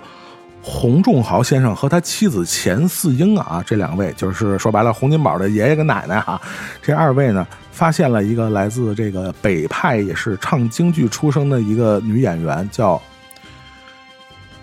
[0.59, 6.41] 洪仲豪先生和他妻子钱四英啊，这两位就是说白了，洪金宝的爷爷跟奶奶哈、
[6.81, 12.99] 这二位呢，发现了一个来自这个北派，也是唱京剧出生的一个女演员，叫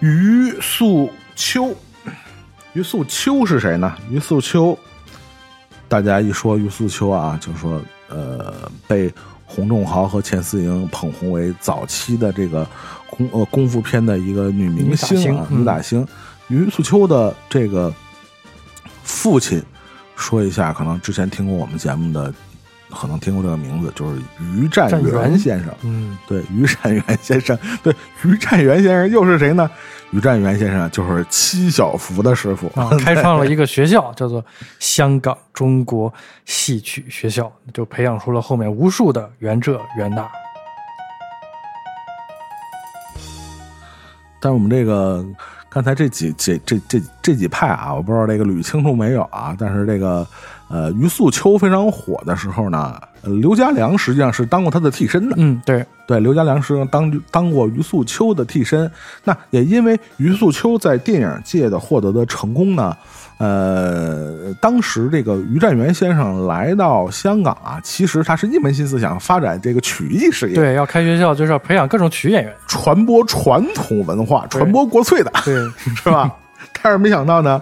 [0.04, 1.74] 于素秋。
[2.74, 3.96] 于素秋是谁呢？
[4.10, 4.78] 于素秋，
[5.88, 9.10] 大家一说于素秋啊，就说呃，被
[9.46, 12.68] 洪仲豪和钱思莹捧红为早期的这个
[13.08, 16.06] 功呃功夫片的一个女明星啊，女打星。
[16.48, 17.90] 于素秋的这个
[19.04, 19.62] 父亲，
[20.16, 22.34] 说一下，可能之前听过我们节目的，
[22.94, 24.20] 可能听过这个名字，就是
[24.54, 25.74] 于占元先生。
[25.82, 29.68] 嗯，对，于占元先生， 对，于占元先生又是谁呢？
[30.12, 34.44] 于占元先生就是七小福的师傅，啊， 开创了一个学校，叫做
[34.78, 36.12] 香港中国
[36.44, 40.30] 戏曲学校，就培养出了后面无数的元浙元大。
[44.38, 45.24] 但是我们这个
[45.68, 49.56] 刚才这几这这这这几派啊，我不知道这个捋清楚没有啊？
[49.58, 50.24] 但是这个
[50.68, 55.36] 呃，于素秋非常火的时候呢，呃刘家良实际上是当过他的替身的。
[55.38, 58.90] 嗯，对，对，刘家良实际上当当过于素秋的替身。
[59.24, 62.96] 那也因为于素秋在电影界的获得的成功呢，
[63.38, 72.52] 呃，当时这个于占元先生来到香港啊，其实他是一门心思想发展这个曲艺事业，对，要开学校就是要培养各种曲演员。
[72.66, 75.54] 传播传统文化，传播国粹的，对，
[75.94, 76.30] 是吧？
[76.82, 77.60] 但是没想到呢，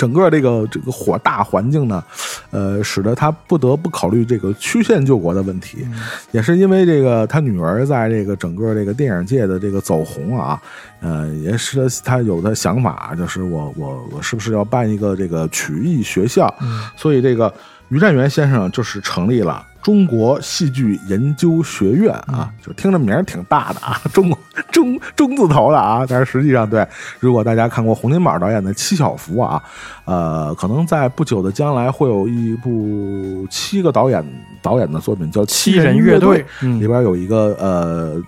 [0.00, 2.02] 整个这个这个火大环境呢，
[2.50, 5.86] 呃，使得他不得不考虑这个曲线救国的问题。
[6.30, 10.58] 也是因为这个他女儿在这个整个这个电影界的这个走红啊，
[11.02, 16.52] 呃，也是他有的想法，就是我我我是不是要办一个这个曲艺学校？
[16.62, 17.52] 嗯所以这个
[17.88, 24.30] 于占元先生就是成立了中国戏剧研究学院啊，就听着名儿挺大的啊， 中
[24.70, 26.86] 中中字头的啊，但是实际上对，
[27.18, 29.62] 如果大家看过洪金宝导演的《七小福》啊，
[30.04, 34.24] 呃，可能在不久的将来会有一部七个导演
[34.60, 36.80] 导演的作品叫《七人乐队，嗯。
[36.80, 38.22] 里边有一个呃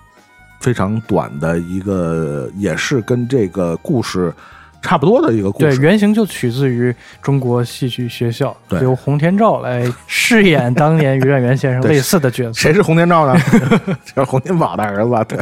[0.60, 4.32] 非常短的一个，也是跟这个故事
[4.82, 12.52] 差不多的一个故事对，原型就取自于中国戏剧学校，对由洪天照来饰演当年于占元先生 类似的角色。
[12.52, 13.40] 谁是洪天照呢？
[14.04, 15.38] 就是洪金宝的儿子，对。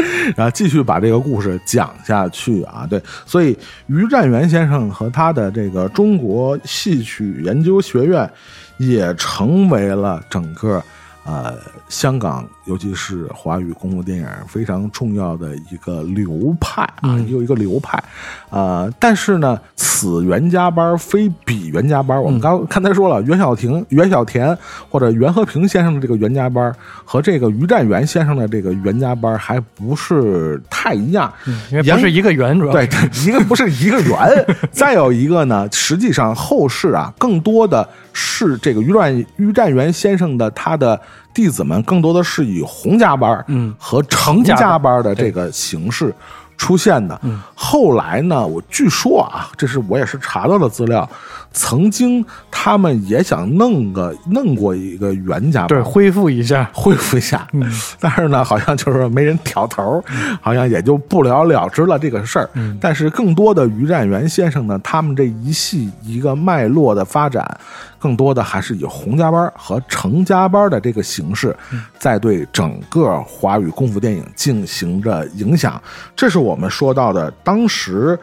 [0.36, 3.58] 然后继续把这个故事讲下去啊，对，所以
[3.88, 8.30] 于占元先生和他的这个中国戏曲研究学院，
[8.76, 10.80] 也成为了整个
[11.24, 11.56] 呃
[11.88, 18.02] 香港，尤其是华语功夫电影非常重要的一个流派啊，嗯有一个流派，
[18.50, 22.22] 呃，但是呢，此袁家班非彼袁家班。
[22.22, 24.56] 我们刚刚才说了，袁小婷、袁小田
[24.90, 26.72] 或者袁和平先生的这个袁家班
[27.04, 31.32] 和这个于占元先生的这个袁家班还不是太一样。
[31.70, 32.88] 因为不是一个圆，主要对，
[33.26, 41.00] 一个不是一个圆， 再有一个呢，实际上后世啊，更多的是这个于占于占元先生的他的
[41.32, 43.74] 弟子们，更多的是以洪家班嗯。
[43.78, 46.14] 和程家班的这个形式
[46.56, 47.18] 出现的。
[47.22, 47.40] 嗯。
[47.54, 51.08] 后来呢，我据说啊，这是我也是查到的资料，
[51.52, 56.70] 曾经他们也想弄个弄过一个袁家，对恢复一下。
[56.72, 60.02] 恢复一下，嗯但是呢，好像就是没人挑头，
[60.40, 62.48] 好像也就不了了之了这个事儿。
[62.54, 67.58] 嗯但是更多的于占元先生呢，他们这一系一个脉络的发展，
[67.98, 75.80] 更多的还是以洪家班和程家班的这个形式，嗯在对整个华语功夫电影进行着影响。
[76.14, 78.18] 这是我们说到的当时。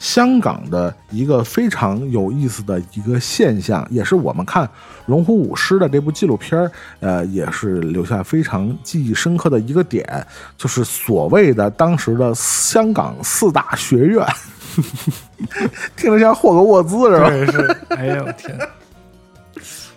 [0.00, 4.66] 香港的一个非常有意思的一个现象，也是我们看
[5.04, 6.68] 《龙虎舞狮》的这部纪录片，
[7.00, 10.26] 呃，也是留下非常记忆深刻的一个点，
[10.56, 14.26] 就是所谓的当时的香港四大学院，
[15.94, 17.28] 听着像霍格沃兹是吧？
[17.28, 18.58] 对，是，哎呦天，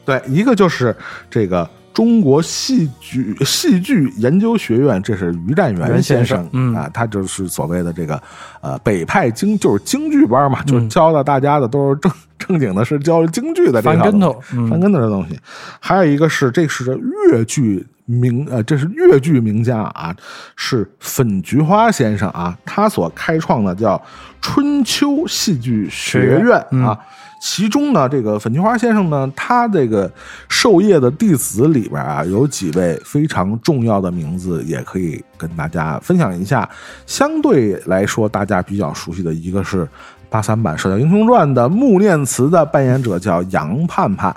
[0.03, 0.93] 对，一个就是
[1.29, 6.39] 这个中国戏剧戏剧研究学院，这是于占元先生。
[6.39, 6.73] 生嗯。
[6.75, 8.21] 啊，他就是所谓的这个
[8.61, 15.39] 呃北派京，就是京剧班嘛，就教的大家的都是正正经的，是教京剧的翻跟头，嗯，翻跟头的东西。
[15.79, 16.99] 还有一个是，这是
[17.31, 20.15] 越剧名，呃，这是越剧名家啊，
[20.55, 24.01] 是粉菊花先生啊，他所开创的叫
[24.41, 26.97] 春秋戏剧学学院啊。
[27.45, 30.09] 其中呢，这个粉菊花先生呢，他这个
[30.47, 36.67] 授业的弟子里边啊，有几位非常重要的名字，也可以跟大家分享一下。
[37.05, 39.85] 相对来说，大家比较熟悉的一个是
[40.29, 44.33] 八三版《射雕英雄传》的穆念慈的扮演者叫杨盼盼，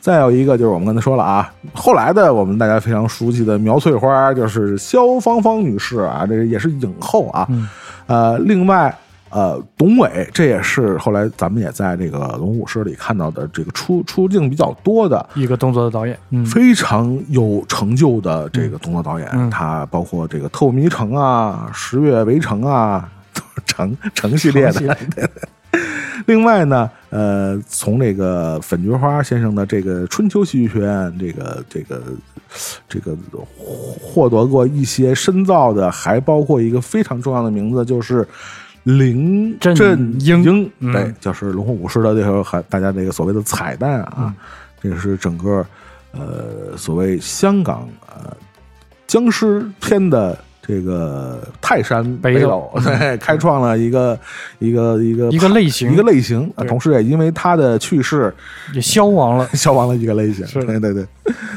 [0.00, 7.46] 再有一个就是我们刚才说了啊，后来的我们大家非常熟悉的苗翠花，就是萧芳芳女士啊，这也是影后啊。
[7.50, 7.68] 嗯
[8.06, 8.96] 呃，另外
[9.30, 15.28] 呃，董伟这也是后来咱们也在这个《龙武师》里看到的这个出出镜比较多的。
[15.34, 23.08] 一个动作的导演，嗯，非常有成就的这个动作导演，嗯他包括这个《透迷城》啊，《十月围城》啊，
[23.66, 24.96] 城城系列的。
[26.26, 32.02] 另外呢，呃，从这个粉菊花先生的这个春秋戏剧学院，这个这个
[32.88, 33.16] 这个
[34.00, 38.26] 获得过一些深造的，还包括一个非常重要的名字，就是
[38.86, 44.32] 林振振英对，就是龙虎武师的这时候还大家这个所谓的彩蛋啊，
[44.80, 45.66] 这个是整个
[46.12, 48.34] 呃所谓香港呃
[49.06, 50.38] 僵尸片的。
[50.66, 52.72] 这个泰山北斗。
[53.20, 54.18] 开创了一个
[54.58, 55.92] 一个一个一个类型。
[55.92, 58.34] 一个类型同时也因为他的去世
[58.74, 60.44] 也消亡了， 消亡了一个类型。
[60.66, 61.06] 对对对，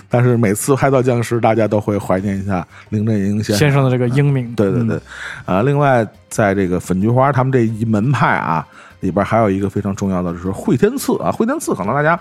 [0.08, 5.00] 但是每次拍到僵尸，大家都会怀念一下林正英先先生的这个英名，对对对。
[5.46, 8.66] 嗯，，啊，另外在这个粉菊花他们这一门派啊
[9.00, 12.20] 里边，还有一个非常重要的就是惠天赐啊，惠天赐可能大家。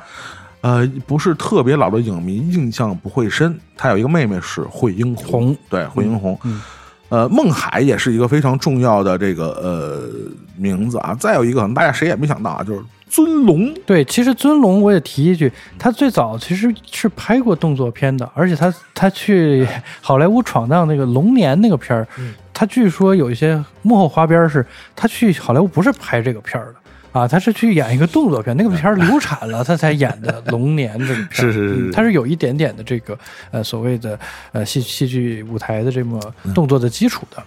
[0.61, 3.57] 呃，不是特别老的影迷印象不会深。
[3.77, 5.57] 他有一个妹妹是惠英红，红。
[5.71, 6.37] 对惠英红。
[6.43, 6.61] 嗯
[7.09, 10.09] 呃，孟海也是一个非常重要的这个呃
[10.57, 11.17] 名字啊。
[11.19, 13.73] 再有一个，可能大家谁也没想到啊，就是尊龙。
[13.87, 19.67] 对，其实尊龙我也提一句，他最早其实是拍过动作片的，而且他他去
[20.01, 22.07] 好莱坞闯荡那个龙年那个片儿，
[22.53, 26.75] 他据说有一些幕后花边是，他去好莱坞不是拍这个片儿的。
[27.13, 31.51] 啊，他是去演一个动作片，那个片儿流产了，他才演的《龙年》这个片儿。
[31.51, 33.19] 是是是他是有一点点的这个
[33.51, 34.19] 呃所谓的
[34.53, 36.21] 呃戏戏剧舞台的这么
[36.55, 37.43] 动作的基础的。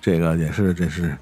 [0.00, 1.16] 这个也是，这是，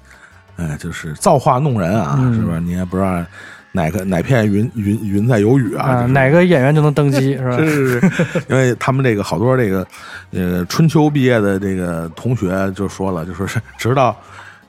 [0.57, 2.61] 呃，就是造化弄人啊，嗯是不是？
[2.61, 3.25] 你也不知道
[3.71, 5.87] 哪个哪片云云云在有雨啊？
[5.87, 7.57] 啊，就是哪个演员就能登基 是吧？
[7.57, 9.85] 是是是，因为他们这个好多这个
[10.31, 14.15] 呃春秋毕业的这个同学就说了，就说是直到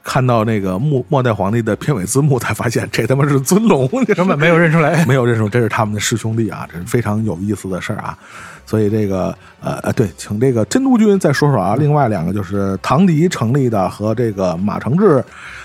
[0.06, 5.04] 看到那个末末代皇帝的片尾字幕，才发现这他妈是尊龙， 根本没有认出来。
[5.04, 8.16] 没有认出这是他们的师兄弟啊，这是非常有意思的事儿啊。
[8.64, 11.74] 所以这个呃呃，对，请这个真督军再说说啊。
[11.76, 15.22] 另外两个就是唐迪成立的和这个马承志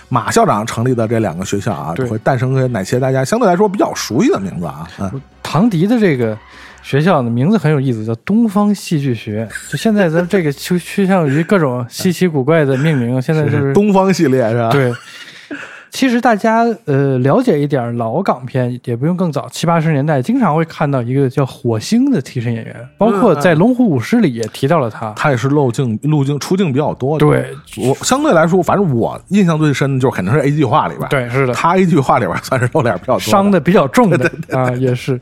[0.09, 4.87] 马校长成立的这两个学校啊，会诞生哪些大家相对来说比较熟悉的名字啊？
[4.99, 6.35] 嗯，唐迪的这个
[6.81, 9.47] 学校的名字很有意思，叫东方戏剧学。
[9.69, 14.69] 就现在咱这个趋趋向于各种稀奇古怪的命名，现在就是东方系列是吧？
[14.69, 14.91] 对。
[15.93, 25.11] 其实大家呃了解一点老港片，也不用更早，七八十年代经常会看到一个叫火星的替身演员，包括在《龙虎舞狮》里也提到了他。
[25.17, 27.25] 他也是路径路径出镜比较多的。
[27.25, 27.53] 对
[27.85, 35.19] 我相对来说，反正我印象最深的就是肯定是 A 计划里边，对，是的，他 A 计划里边算是露脸比较多，伤的比较重的 啊，也是。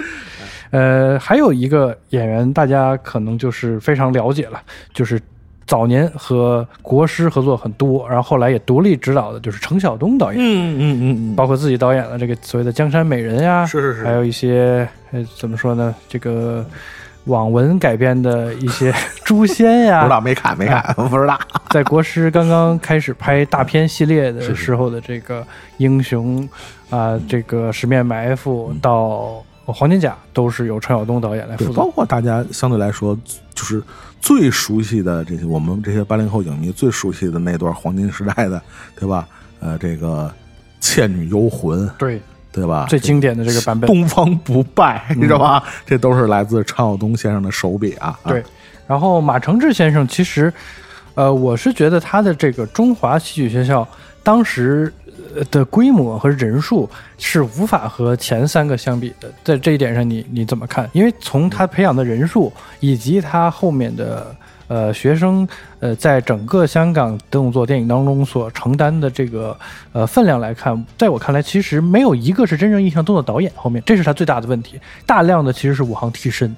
[0.71, 4.61] 呃，还有一个演员，大家可能就是非常了解了，
[4.93, 5.19] 就是
[5.65, 14.03] 早年和国师合作很多，然后后来也独立指导的，就是程晓东导演，嗯嗯嗯嗯，包括自己导演的这个所谓的《江山美人》呀，是是是。
[14.03, 16.65] 还有一些呃怎么说呢，这个
[17.25, 18.91] 网文改编的一些
[19.23, 21.39] 《诛仙》呀，不知道没看没看，不知道。
[21.69, 25.45] 在国师刚刚开始拍大片系列的时候的这个
[25.77, 26.47] 英雄
[26.89, 29.43] 啊、这个十面埋伏到
[29.73, 31.73] 黄金甲，都是由陈晓东导演来，负责。
[31.73, 33.17] 包括大家相对来说
[33.53, 33.81] 就是
[34.19, 38.61] 最熟悉的这些，我们这些八零后影迷最熟悉的那段黄金时代的，
[38.95, 39.27] 对吧？
[39.59, 40.27] 呃，这个
[40.79, 42.85] 《倩女幽魂》，对，对吧？
[42.87, 43.87] 最经典的这个版本。
[43.87, 45.63] 东方不败，你知道吧？
[45.85, 48.17] 这都是来自陈晓东先生的手笔啊。
[48.23, 48.43] 啊对，
[48.87, 50.51] 然后马承志先生其实，
[51.15, 53.85] 呃，我是觉得他的这个中华戏曲学校
[54.23, 55.08] 当时呃
[55.51, 59.31] 的规模和人数是无法和前三个相比的。
[59.43, 60.89] 在这一点上你，你怎么看？
[60.93, 64.35] 因为从他培养的人数以及他后面的
[64.67, 65.47] 呃学生
[65.79, 69.57] 呃在整个香港动作电影当中所承担的这个
[69.91, 73.51] 呃分量来看，在我看来，其实没有一个是真正意义上动作导演。
[73.55, 76.55] 后面这是他最大的问题，大量的其实是武行替身。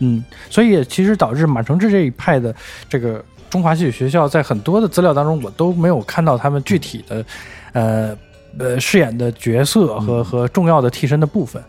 [0.00, 2.54] 嗯，所以其实导致马承志这一派的
[2.88, 7.24] 这个中华戏曲学校，在很多的资料当中，我都没有看到他们具体的，
[7.78, 8.16] 呃
[8.58, 11.62] 呃饰演的角色和和重要的替身的部分，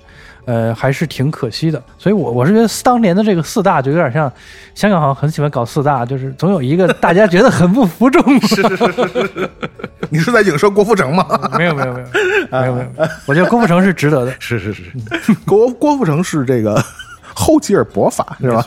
[0.46, 1.82] 呃，还是挺可惜的。
[1.98, 4.32] 所以我我是觉得当年的这个四大就有点像
[4.74, 8.42] 香港好像很喜欢搞四大，就是总有一个大家觉得很不服众。
[8.42, 9.50] 是是是是，
[10.10, 11.26] 你是在影射郭富城吗？
[11.58, 12.08] 没有没有没有
[12.50, 14.34] 没有没有，我觉得郭富城是值得的。
[14.40, 14.84] 是是是，
[15.46, 16.82] 郭郭富城是这个
[17.36, 18.64] 厚积而薄发是吧？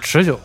[0.00, 0.38] 持久。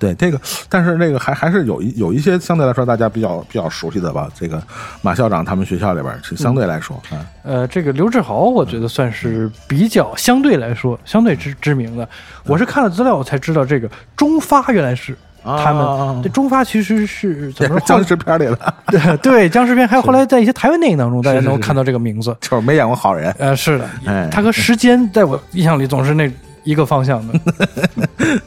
[0.00, 4.28] 对这个，但是那个还还是有一有一些相对来说大家比较比较熟悉的吧。
[4.34, 4.60] 这个
[5.02, 12.08] 马校长他们学校里边是相对来说，啊，呃，这个刘志豪，我觉得算是比较相对来说相对知知名的。
[12.46, 15.86] 我是看了资料，我才知道这个中发原来是他们。
[15.86, 17.86] 啊这中发其实是 怎么说？
[17.86, 22.34] 僵尸片里的，对对僵尸片，还有后来在一些台湾电影当中，大家能够看到这个名字。
[22.40, 23.30] 就是没演过好人。
[23.38, 26.30] 呃，是的哎，他和时间在我印象里总是那
[26.64, 27.40] 一个方向的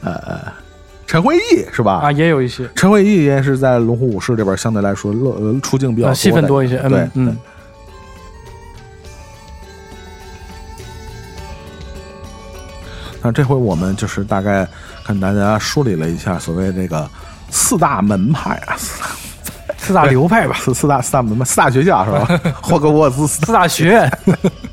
[1.14, 2.00] 陈慧义是吧？
[2.02, 6.76] 啊，也有一些陈慧义也是在《龙虎武士》这边相对来说乐呃出镜比较多戏份多一些。
[6.88, 7.36] 对嗯嗯，
[13.22, 14.66] 那这回我们就是大概
[15.06, 17.08] 跟大家梳理了一下所谓这个
[17.48, 19.06] 四大门派啊，四大
[19.78, 22.40] 四大流派吧，四四大四大门派四大学校是吧？
[22.60, 24.18] 霍格沃兹四四大学院。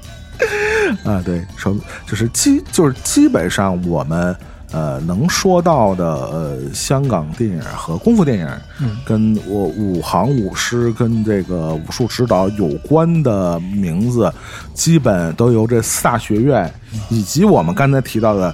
[1.05, 1.77] 啊，对，首
[2.07, 4.35] 就是基就是基本上我们
[4.71, 8.47] 呃能说到的呃香港电影和功夫电影，
[8.79, 14.31] 嗯跟我武行武师跟这个武术指导有关的名字，
[14.73, 16.71] 基本都由这四大学院
[17.09, 18.53] 以及我们刚才提到的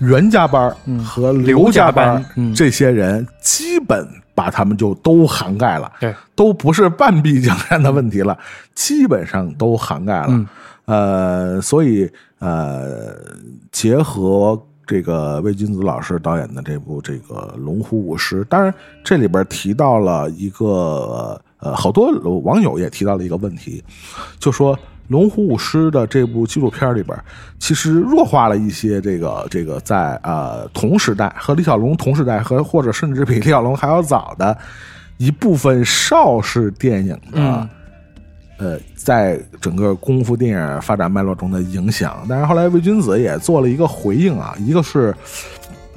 [0.00, 0.70] 袁家班
[1.04, 5.90] 和刘刘家班嗯这些人，基本把他们就都涵盖了。
[5.98, 8.36] 对，都不是半壁江山的问题了，
[8.74, 10.26] 基本上都涵盖了。
[10.28, 10.46] 嗯
[10.84, 13.16] 呃，所以呃，
[13.72, 18.72] 结合这个魏君子老师导演的这部这个《龙虎舞狮》，当然
[19.02, 22.10] 这里边提到了一个呃，好多
[22.40, 23.82] 网友也提到了一个问题，
[24.38, 24.76] 就说。
[25.08, 27.16] 《龙虎舞狮》的这部纪录片里边，
[27.60, 34.58] 其实弱化了一些这个这个在呃同时代和李小龙同时代和或者甚至比李小龙还要早的
[35.16, 37.68] 一部分邵氏电影的、
[38.58, 42.24] 呃，在整个功夫电影发展脉络中的影响。
[42.28, 45.14] 但是后来魏君子也做了一个回应啊，一个是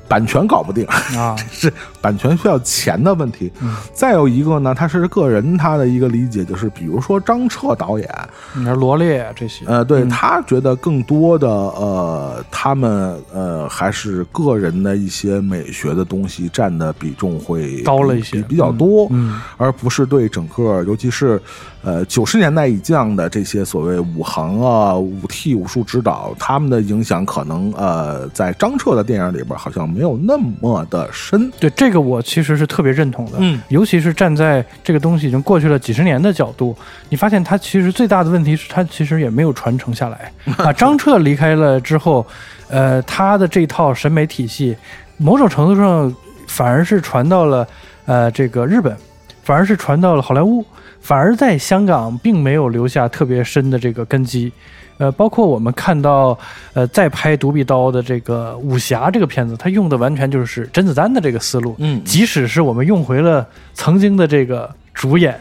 [0.08, 0.84] 版权搞不定，
[1.16, 3.52] 啊，是版权需要钱的问题。
[3.62, 3.76] 嗯。
[3.94, 8.10] 再有一个呢，他是个人他的一个理解，就是比如说张彻导演，
[8.56, 10.10] 你说罗列啊这些，呃，对、嗯。
[10.10, 18.38] 他觉得更多的呃，他们呃还是个人的一些美学的东西占的比重会高了一些。
[18.38, 19.40] 比比较多，嗯。
[19.58, 21.40] 而不是对整个，尤其是
[21.84, 31.50] 呃九十年代以降的这些所谓武行啊、武替、武术指导，他们的影响可能呃在张彻的电影里边好像没有那么的深。
[31.60, 36.76] 对这个我其实是特别认同的，嗯尤其是站在这个东西已经过去了几十年的角度，
[37.10, 40.74] 你发现它其实最大的问题是它其实也没有传承下来 啊。
[40.74, 42.26] 张彻离开了之后，
[42.70, 44.76] 呃，他的这套审美体系，
[45.18, 46.14] 某种程度上
[46.48, 47.68] 反而是传到了
[48.06, 48.96] 呃这个日本，
[49.44, 50.66] 反而是传到了好莱坞，
[51.02, 54.52] 反而在香港并没有留下特别深的这个根基。
[54.98, 56.38] 呃，包括我们看到，
[56.74, 65.40] 呃，在拍《独臂刀》的这个武侠这个片子，它用的完全就是甄子丹的这个思路，嗯即使是我们用回了曾经的这个主演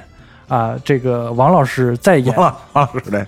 [0.48, 3.26] 啊，这个王老师再演王，老王老师对，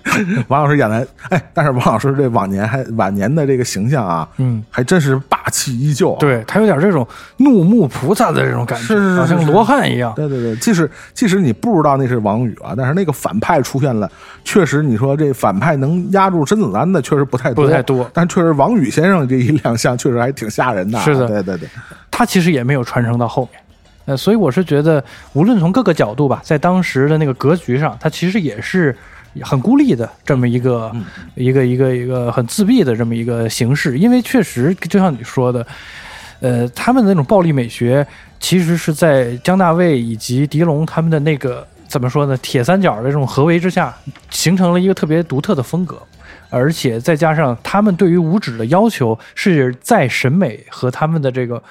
[0.48, 6.16] 王老师演的，哎，但是王老师这往年还晚年的这个形象啊，嗯，还真是霸气依旧、啊。
[6.18, 7.06] 对他有点这种
[7.36, 10.12] 怒目菩萨的这种感觉，是是是像罗汉一样。
[10.16, 14.10] 对对对，即使即使你不知道那是王宇啊，但是那个反派出现了，
[14.42, 21.04] 确实你说这反派能压住甄子丹的确实不太多，不太多但确实王宇先生这一亮相确实还挺吓人的啊。
[21.04, 21.68] 是的对对对，
[22.10, 23.60] 他其实也没有传承到后面。
[24.10, 25.02] 呃，所以我是觉得，
[25.34, 28.96] 无论从各个角度吧，在当时的那个格局上，它其实也是
[29.40, 31.04] 很孤立的这么一个、嗯
[31.36, 33.96] 一个一个一个很自闭的这么一个形式。
[33.96, 35.64] 因为确实，就像你说的，
[36.40, 38.04] 呃，他们的那种暴力美学，
[38.40, 43.96] 其实是在姜大卫以及狄龙他们的那个怎么说呢，铁三角的这种合围之下，
[44.28, 45.96] 形成了一个特别独特的风格。
[46.48, 51.62] 而且再加上他们对于武指的要求是在审美和他们的这个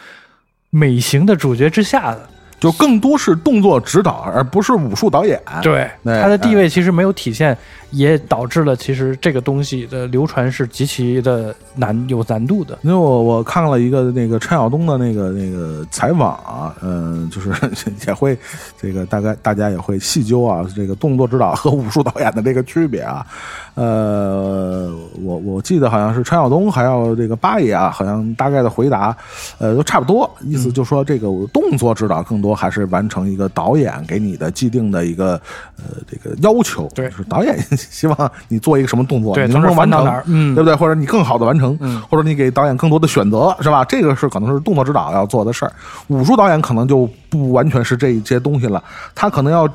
[0.69, 5.41] 美型的主角之下的，就更多是动作指导，而不是武术导演。
[5.61, 7.57] 对对他的地位其实没有体现，
[7.91, 12.77] 也导致了其实这个东西的流传是极其的难有难度的。
[12.83, 17.51] 因为我我看了一个那个陈晓东的那个那个采访啊，嗯、 就是
[18.07, 18.37] 也会
[18.79, 23.25] 这个大概大家也会细究啊，这个动作指导和武术导演的这个区别啊。
[23.75, 29.15] 呃，我我记得好像是陈晓东还有这个八爷啊，好像大概的回答，
[29.57, 35.39] 呃，都差不多，意思就说这个动作指导更多还是完成一个导演给你的既定的一个
[35.77, 37.57] 呃这个要求，对就是导演
[37.89, 40.75] 希望你做一个什么动作，你能不能完成嗯对不对？
[40.75, 43.85] 或者你更好的完成，嗯或者你给导演更多的选择，是吧？
[43.85, 45.71] 这个是可能是动作指导要做的事儿，
[46.07, 48.83] 武术导演可能就不完全是这一些东西了，
[49.15, 49.67] 他可能要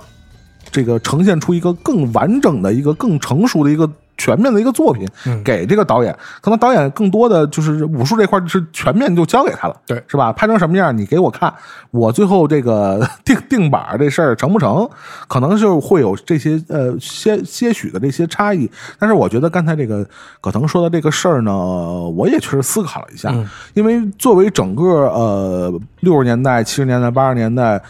[0.70, 3.88] 这个呈现出一个更完整的一个更成熟的一个。
[4.16, 10.32] 全面的一个作品嗯给这个导演，可能导演更多的就是武术这块是全面就交给他了，对是吧？
[10.32, 11.52] 拍成什么样你给我看，
[11.90, 14.88] 我最后这个 定定板儿这事儿成不成，
[15.28, 18.70] 可能就会有这些呃些些许的这些差异。
[18.98, 20.06] 但是我觉得刚才这个
[20.40, 27.80] 葛腾说的这个事儿呢，我也确实思考了一下，嗯因为作为整个呃六十年代、七十年代、八十年代。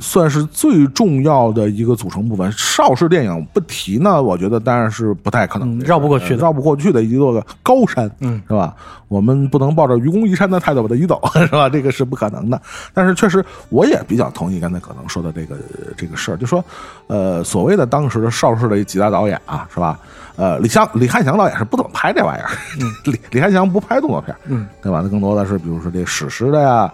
[0.00, 2.50] 算是最重要的一个组成部分。
[2.52, 8.74] 邵氏电影不提呢，我觉得当然是不太可能嗯，绕不过去绕不过去的一座个高山，嗯，是吧？
[9.08, 11.68] 我们不能抱着愚公移山的态度把它移走， 是吧？
[11.68, 12.60] 这个是不可能的。
[12.92, 15.56] 但是确实，我也比较同意刚才可能说的这个
[15.96, 16.64] 这个事儿，就说，
[17.06, 19.98] 呃，所谓的当时的邵氏的几大导演啊，是吧？
[20.36, 22.50] 呃，李湘、李汉祥导演是不怎么拍这玩意儿，
[23.06, 25.00] 李李汉祥不拍动作片，嗯，对吧？
[25.00, 26.92] 他更多的是比如说这史诗的呀，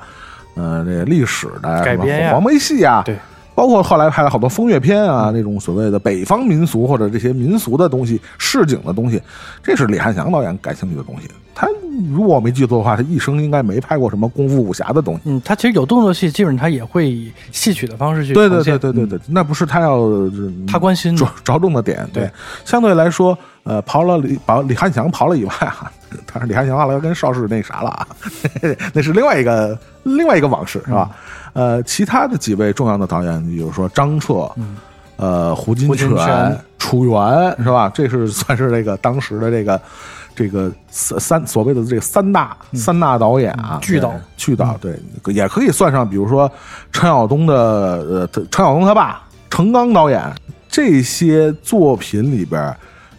[0.54, 3.16] 呃，这个历史的，改编呀什么黄梅戏啊，对，
[3.54, 9.20] 包括后来拍了好多风月片啊，那种所谓的北方民俗或者这些民俗的东西、市井的东西，
[9.62, 11.28] 这是李汉祥导演感兴趣的东西。
[11.54, 11.68] 他
[12.10, 15.20] 如果我没记错的话，他一生应该没拍过什么功夫武侠的东西。
[15.24, 22.08] 嗯，他其实有动作戏，基本上他也会以戏曲的方式去对对对对对对，那不是他要嗯他关心着着重的点。
[22.14, 22.30] 对对，
[22.64, 25.90] 相对来说，呃，刨了李把李汉祥刨了以外啊，
[26.32, 28.06] 但是李汉祥后来跟邵氏那啥了啊，
[28.92, 31.10] 那是另外一个另外一个往事是吧？
[31.52, 34.50] 呃，其他的几位重要的导演，比如说张彻，
[35.16, 37.90] 呃，胡金铨铨、楚原是吧？
[37.94, 39.80] 这是算是这个当时的这个。
[40.32, 46.50] 这个三三所谓的这个三大、三大导演啊，巨导巨导对，也可以算上，比如说
[46.92, 50.22] 陈晓东的呃，他陈晓东他爸程刚导演
[50.66, 52.74] 这些作品里边，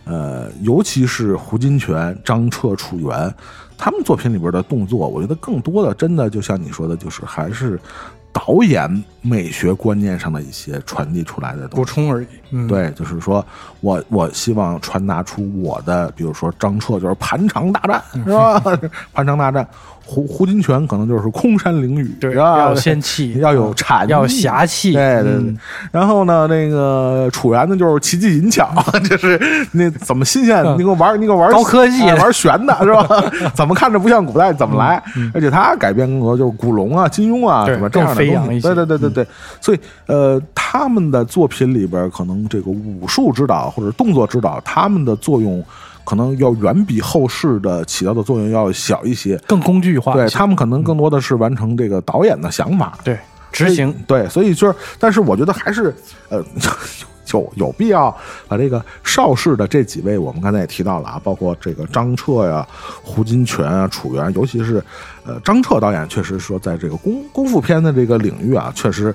[0.05, 3.33] 呃，尤其是胡金铨、张彻、楚原，
[3.77, 7.79] 他们作品里边的动作，我觉得更多的真的就像你说的，就是还是
[8.33, 11.75] 导演美学观念上的一些传递出来的东西。
[11.77, 12.27] 补充而已。
[12.51, 13.45] 嗯，对，就是说
[13.79, 18.59] 我我希望传达出我的，比如说张彻就是盘肠大战，嗯是吧？
[19.13, 19.65] 盘肠大战，
[20.05, 22.57] 胡胡金铨可能就是空山灵雨，对，吧？
[22.59, 24.91] 要有仙气， 要有禅意，要侠气。
[24.91, 25.57] 对对对嗯，
[25.93, 28.69] 然后呢，那个楚原呢就是奇技淫巧，
[29.09, 29.39] 就是
[29.71, 33.07] 那怎么新鲜，嗯你给我玩，你给我玩高科技哎玩玄的是吧？
[33.55, 35.01] 怎么看着不像古代怎么来？
[35.33, 39.25] 而且他改编更多就是古龙啊、金庸啊什么这样的更飞扬一些嗯东西对对对对对，
[39.59, 45.63] 所以呃，他们的作品里边可能这个武术指导或者动作指导，他们的作用。
[46.03, 50.13] 可能要远比后世的起到的作用要小一些，更工具化。
[50.13, 53.17] 对他们可能更多的是完成这个导演的想法，对
[53.51, 55.95] 执行对，所以就是，但是我觉得还是
[56.29, 56.43] 呃。
[57.31, 58.15] 有有必要
[58.47, 62.67] 把这个邵氏的这几位，我们刚才也提到了啊，包括这个张彻呀、
[63.01, 64.83] 胡金铨啊、楚原，尤其是
[65.25, 69.13] 呃张彻导演，确实说在这个功功夫片的这个领域啊，确实，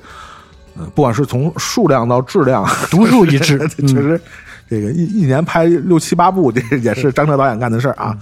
[0.77, 4.21] 呃，不管是从数量到质量，独树一帜 确实，
[4.69, 8.17] 这个一一年拍六七八部，这也是张彻导演干的事儿啊。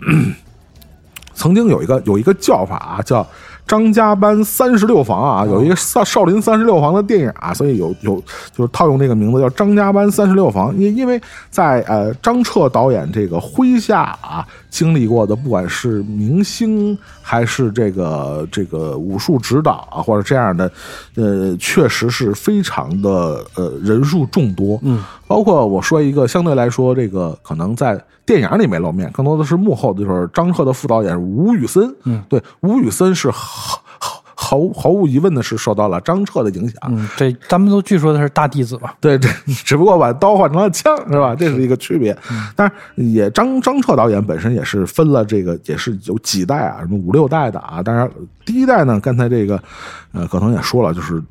[1.32, 3.26] 曾经有一个有一个叫法啊，叫
[3.70, 8.20] 张家班三十六房啊，有一个少少林三十六房的电影啊，所以有有
[8.52, 20.70] 就是套用这个名字叫张家班三十六房，因因为在呃张彻导演这个麾下啊经历过的，不管是明星还是这个这个武术指导啊，或者这样的，
[21.16, 33.28] 呃，确实是非常的呃人数众多，嗯，包括我说一个相对来说这个可能在电影里没露面，更多的是幕后的，就是张赫的副导演吴宇森，嗯，对，吴宇森是
[34.50, 38.96] 毫毫无疑问的是受到了张彻的影响，嗯，这咱们都据说他是大弟子吧。
[39.00, 39.28] 对，这
[39.64, 41.36] 只不过把刀换成了枪，是吧？
[41.36, 42.16] 这是一个区别。
[42.56, 47.80] 但是也张张彻导演本身也是分了这个，也是有几代啊，什么五六代的啊。
[47.80, 48.10] 当然，
[48.44, 49.62] 第一代呢，刚才这个
[50.10, 51.22] 呃，可能也说了，就是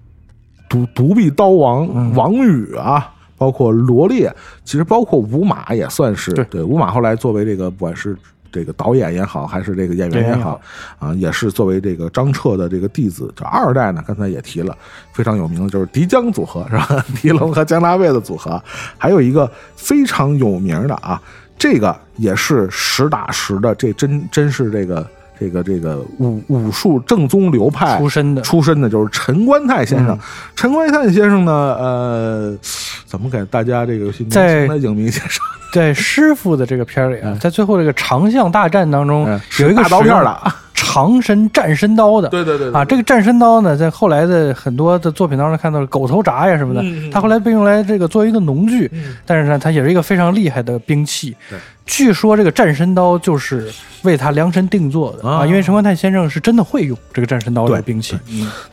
[0.70, 3.12] 独独臂刀王王宇啊。
[3.38, 4.30] 包括罗烈，
[4.66, 8.14] 其实包括吴马也算是对吴马后来作为这个不管是
[8.52, 10.60] 这个导演也好，还是这个演员也好，
[11.00, 13.32] 啊，也是作为这个张彻的这个弟子。
[13.36, 14.78] 这二代呢，刚才也提了，
[15.14, 17.06] 非常有名的就是狄江组合，是吧？
[17.22, 18.62] 狄龙和姜大卫的组合，
[18.98, 21.22] 还有一个非常有名的啊，
[21.58, 25.06] 这个也是实打实的，这真真是这个
[25.40, 30.18] 这个这个武武术正宗流派出身的出身的就是陈观泰先生。
[30.56, 32.58] 陈观泰先生呢，呃，
[33.06, 35.42] 怎么给大家这个在的影迷介绍？
[35.74, 42.30] 在师傅的这个片儿里啊，在最后这个长巷大战当中嗯，有一个大刀片了，长身战身刀的。
[42.30, 51.36] 对对对啊，这个战身刀呢，在后来的很多的作品当中看到了狗头铡呀什么的，嗯嗯它后来被用来这个作为一个农具，嗯但是呢，它也是一个非常厉害的兵器。
[51.50, 53.68] 对据说这个战神刀就是
[54.04, 58.16] 为他量身定做的啊啊，因为陈观泰先生是真的会用这个战神刀这个兵器。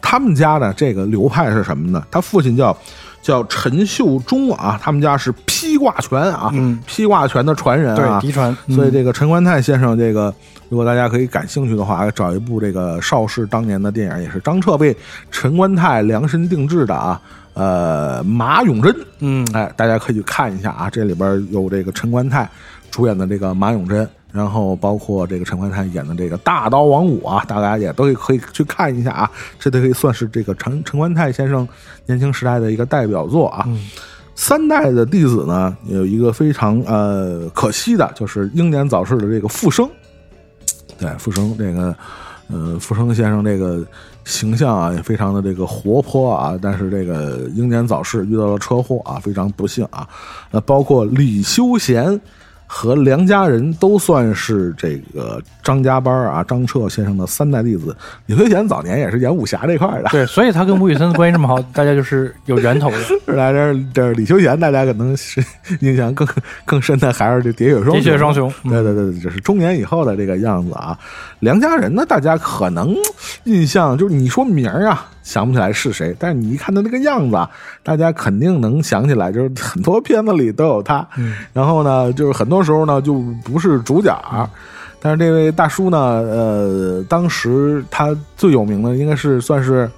[0.02, 2.04] 他们家的这个流派是什么呢？
[2.11, 2.76] 他父亲叫
[3.26, 10.32] 叫陈秀忠啊，他们家是披挂拳啊，嗯披挂拳的传人啊对，嫡传嗯所以这个陈观泰先生，这个
[10.68, 14.96] 如果大家可以感兴趣的话，找一部这个邵氏当年的电影，也是张彻为
[15.32, 17.20] 陈观泰量身定制的啊。
[17.54, 22.48] 呃，马永贞，嗯哎，大家可以去看一下啊，这里边有这个陈观泰
[22.92, 31.66] 主演的这个马永贞，然后包括这个陈观泰演的这个大刀王五啊，大家也都可以去看一下啊，这都可以算是这个陈陈观泰先生
[32.05, 33.64] 年轻时代的一个代表作啊。
[33.66, 33.89] 嗯
[34.39, 39.89] 三代的弟子呢，有一个非常呃可惜的，就是英年早逝的这个傅生。
[40.99, 41.97] 对，傅生这个
[42.49, 43.82] 呃，傅生先生这个
[44.26, 50.07] 形象啊，也非常的这个活泼啊，但是这个英年早逝，遇到了车祸啊，非常不幸啊。
[50.51, 52.20] 那包括李修贤
[52.78, 57.96] 和梁家人都算是这个张家班啊，张彻先生的三代弟子。
[58.26, 62.98] 李修贤早年也是演武侠这块的，对，所以他跟吴宇森的关系这么好， 大家就是有源头的。
[63.24, 65.42] 是来这儿这儿李修贤，大家可能是
[65.80, 66.28] 印象更
[66.66, 70.98] 更深的还是这喋血双喋血双雄嗯对对对，就是中年以后的这个样子啊。
[71.40, 72.94] 梁家人呢，大家可能
[73.44, 77.48] 印象就是你说名儿啊，想不起来是谁，但是你一看他那个样子啊，
[77.82, 81.06] 大家肯定能想起来，就是很多片子里都有他。
[81.54, 83.14] 然后呢，就是很多时候呢，就
[83.44, 84.14] 不是主角。
[84.98, 89.88] 但是这位大叔呢，呃，当时他最有名的应该是算是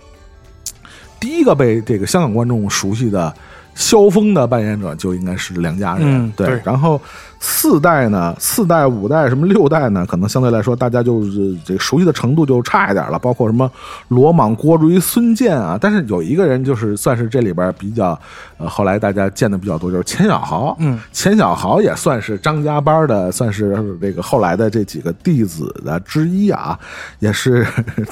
[1.18, 3.32] 第一个被这个香港观众熟悉的
[3.78, 6.32] 萧峰的扮演者，就应该是梁家人。
[6.32, 7.00] 对嗯对，然后
[7.38, 13.16] 四代呢，四代、五代、什么六代呢，可能相对来说大家就是这个熟悉的程度就差一点了。
[13.20, 13.70] 包括什么
[14.08, 18.18] 罗莽、郭追、孙健啊，但是有一个人就是算是这里边比较，
[18.56, 20.76] 呃，后来大家见的比较多，就是钱小豪。
[20.80, 26.76] 嗯，钱小豪也算是张家班的，算是这个后来的这几个弟子的之一啊，
[27.20, 27.64] 也是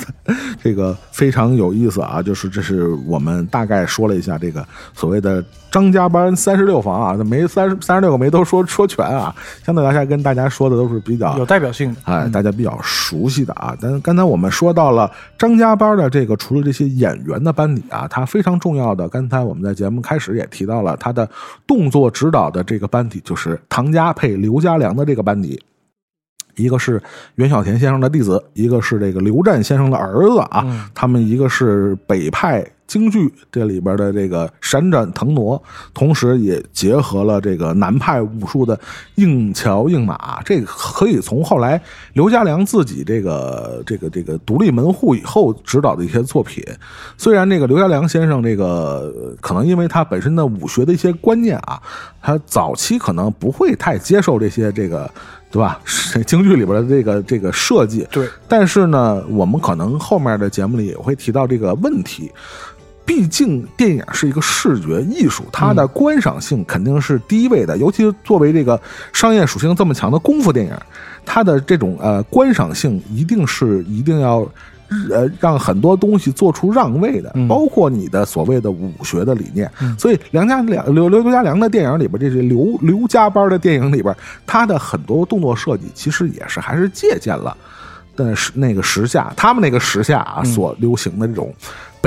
[0.63, 2.23] 这个非常有意思啊。
[2.23, 4.65] 就是这是我们大概说了一下这个
[4.95, 9.35] 所谓的张家班三十六房啊，这没三十三十六个没都说说全啊，
[9.65, 13.77] 相对来说跟大家说的都是比较有代表性的，哎，大家比较熟悉的啊。
[13.81, 21.29] 但刚才我们说到了张家班的这个，除了这些演员的班底啊，他非常重要的，刚才我们在节目开始也提到了他的
[21.67, 25.61] 动作指导的这个班底，就是唐家配刘家良的这个班底。
[26.55, 27.03] 一个是
[27.35, 30.89] 袁小田先生的弟子，一个是这个刘湛先生的儿子啊。
[30.95, 35.61] 他们一个是北派京剧这里边的这个闪展腾挪，
[35.93, 38.79] 同时也结合了这个南派武术的
[39.17, 40.41] 硬桥硬马。
[40.45, 41.81] 这个可以从后来
[42.13, 46.65] 刘家良自己这个这个这个独立门户以后指导的一些作品。
[47.19, 51.81] 虽然这个刘家良先生这个可能因为他本身的武学的一些观念啊，
[52.23, 55.11] 他早期可能不会太接受这些这个。
[55.49, 55.81] 对吧？
[56.27, 58.29] 京剧里边的这个这个设计，对。
[58.49, 62.31] 但是呢，我们可能后面的节目里也会提到这个问题。
[63.07, 67.79] 毕竟电影是一个视觉艺术，它的观赏性肯定是第一位的。
[67.79, 68.79] 尤其是作为这个
[69.13, 70.73] 商业属性这么强的功夫电影，
[71.25, 74.47] 它的这种呃观赏性一定是一定要。
[75.11, 79.69] 呃，让很多东西做出让位的，包括你的所谓的武学的理念。
[79.99, 84.15] 所以梁家梁刘刘刘家良的电影里边，这些刘刘家班的电影里边，
[84.47, 87.57] 他的很多动作设计其实也是还是借鉴了，
[88.15, 91.53] 但是那个时下他们那个时下啊所流行的这种。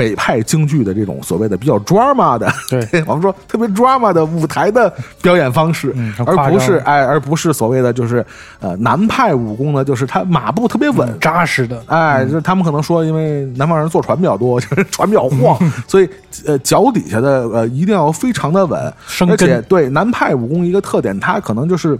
[0.00, 4.90] 北派京剧的这种所谓的比较 drama 的，对， 我们说特别 drama 的舞台的
[5.20, 5.94] 表演方式，
[6.24, 8.24] 而不是哎，而不是所谓的就是
[8.60, 11.06] 呃南派武功呢，就是他马步特别稳。
[11.20, 16.08] 扎实的，哎，就他们可能说，因为南方人坐船比较多， 就是船比较晃， 所以
[16.46, 18.80] 呃脚底下的呃一定要非常的稳，
[19.28, 21.98] 而且对南派武功一个特点，它可能就是。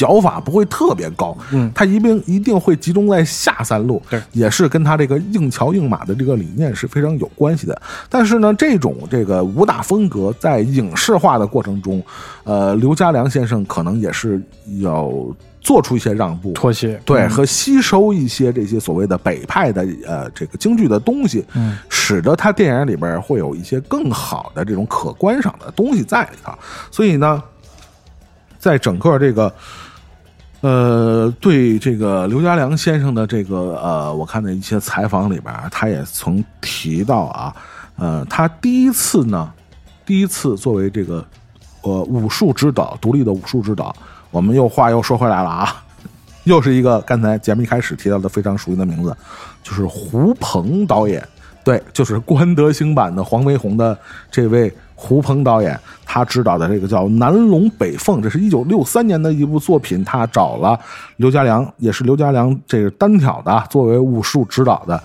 [0.00, 7.82] 脚法不会特别高，嗯，他一定一定会集中在下三路，对，也是跟他这个硬桥硬马的这个理念是非常有关系的。
[8.08, 12.02] 但是呢，这种这个武打风格在影视化的过程中，
[12.44, 14.40] 呃，刘家良先生可能也是
[14.80, 15.12] 要
[15.60, 26.50] 做出一些让步、妥协，对，和吸收一些这些所谓的北派的呃这个京剧的东西，嗯，使得他电影里边会有一些更好的这种可观赏的东西在里头。
[26.90, 27.42] 所以呢，
[28.58, 29.52] 在整个这个。
[30.62, 37.56] 呃，对这个刘家良先生的这个呃，我看的一些采访里边，他也曾提到啊，
[37.96, 39.50] 呃，他第一次呢，
[40.04, 41.24] 第一次作为这个
[41.80, 43.94] 呃武术指导，独立的武术指导，
[44.30, 45.82] 我们又话又说回来了啊，
[46.44, 49.16] 又是一个刚才节目一开始提到的非常熟悉的名字，
[49.62, 51.26] 就是胡鹏导演，
[51.64, 53.98] 对，就是关德兴版的黄飞鸿的
[54.30, 54.70] 这位。
[55.02, 60.04] 胡鹏导演他指导的这个叫《南龙北凤》，这是一九六三年的一部作品。
[60.04, 60.78] 他找了
[61.16, 65.02] 刘家良，也是刘家良这个单挑的作为武术指导的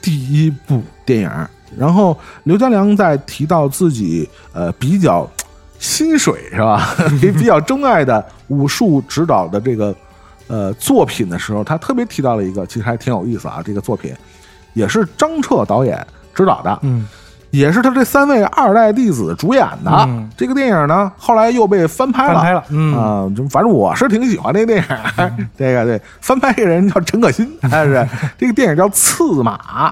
[0.00, 1.30] 第一部电影。
[1.76, 5.28] 然后刘家良在提到自己呃比较
[5.80, 9.92] 薪水是吧，也 比较钟爱的武术指导的这个
[10.46, 13.60] 呃作品的时候，他特别提到了一个，其实还挺有意思啊。
[13.64, 14.14] 这个作品
[14.72, 17.08] 也是张彻导演指导的，嗯。
[17.52, 22.34] 也是他这三位二代弟子主演的这个电影呢，后来又被翻拍了。
[22.34, 25.48] 翻拍了，嗯啊，反正我是挺喜欢 这个电影。
[25.56, 29.90] 这个对翻拍这个人叫陈可辛，还 是这个电影叫《刺马》。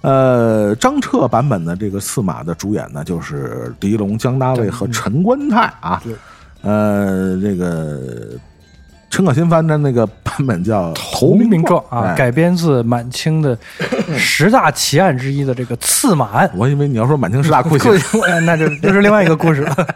[0.00, 6.00] 呃，张彻版本的这个《刺马》的主演呢，就是狄龙、姜大卫和陈观泰啊。
[6.02, 6.14] 对，
[6.62, 8.00] 呃，这个。
[9.10, 13.56] 陈可辛翻的那个版本叫 《投名状》啊，改编自满清的
[14.16, 16.50] 十大奇案之一的这个刺马案。
[16.54, 17.92] 我以为你要说满清十大酷刑，
[18.44, 19.74] 那就又是另外一个故事了。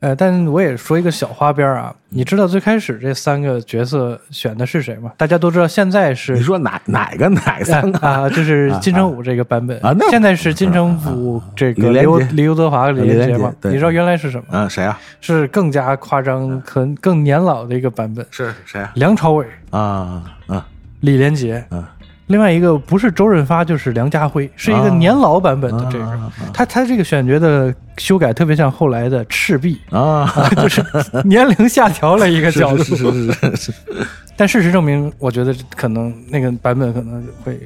[0.00, 5.10] 呃，但我也说一个小花边啊，你知道最开始这三个角色选的是谁吗？
[5.16, 8.28] 大家都知道，现在是你说哪哪个哪三个啊？
[8.28, 12.00] 就是金城武这个版本啊，现在是金城武这个李
[12.32, 13.52] 李刘德华李连杰吗？
[13.62, 14.44] 你知道原来是什么？
[14.50, 14.98] 嗯，谁啊？
[15.20, 18.24] 是更加夸张、可更年老的一个版本。
[18.30, 18.92] 是谁啊？
[18.96, 20.66] 梁朝伟啊啊，
[21.00, 21.95] 李连杰啊。
[22.26, 30.26] 另外一个不是周润发就是梁家辉，是一个年老版本的这个，他他这个选角的修改特别像后来的赤壁啊，
[30.60, 30.84] 就是
[31.24, 32.82] 年龄下调了一个角度。
[32.82, 33.72] 是是是是。
[34.36, 37.58] 但事实证明，我觉得可能那个版本可能会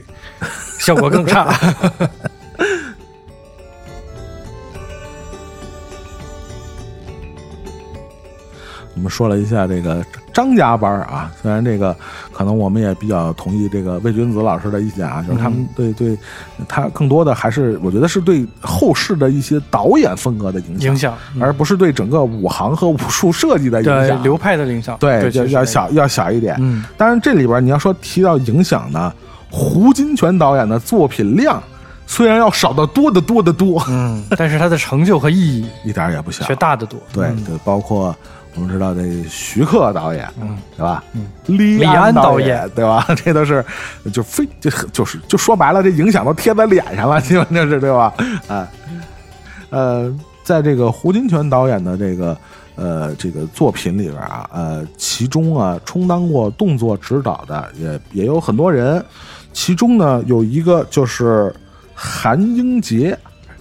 [0.78, 1.52] 效果更差。
[8.94, 11.94] 我们说了一下这个张家班儿啊，虽然这个
[12.32, 16.16] 可能我们也比较同意这个魏君子老师的意见啊，就是他们对对
[16.68, 24.22] 他更多的还是我觉得是对后世的一些导演风格的影响，影响，嗯而不是对整个武行和武术设计的影响。
[24.22, 26.56] 流派的影响，对，对，就要小要小一点。
[26.60, 29.12] 嗯，当然，这里边你要说提到影响呢，
[29.50, 31.62] 胡金铨导演的作品量
[32.06, 36.54] 虽然要少得多得多得多，嗯，但是它的成就和意义 一点也不小却。
[36.56, 37.00] 大得多。
[37.12, 38.14] 对，嗯对，包括
[38.56, 41.02] 我们知道那徐克导演，嗯，对吧？
[41.12, 43.06] 嗯，李李安导导演对吧？
[43.16, 43.64] 这都是
[44.12, 48.12] 就非就就是就说白了，这影响都贴在脸上了， 基本就是对吧？
[48.48, 48.68] 啊，
[49.70, 52.36] 呃，在这个胡金铨导演的这个
[52.74, 59.02] 呃这个作品里边啊，呃，其中啊充当过动作指导的也也有很多人，
[59.52, 61.54] 其中呢有一个就是
[61.94, 63.16] 韩英杰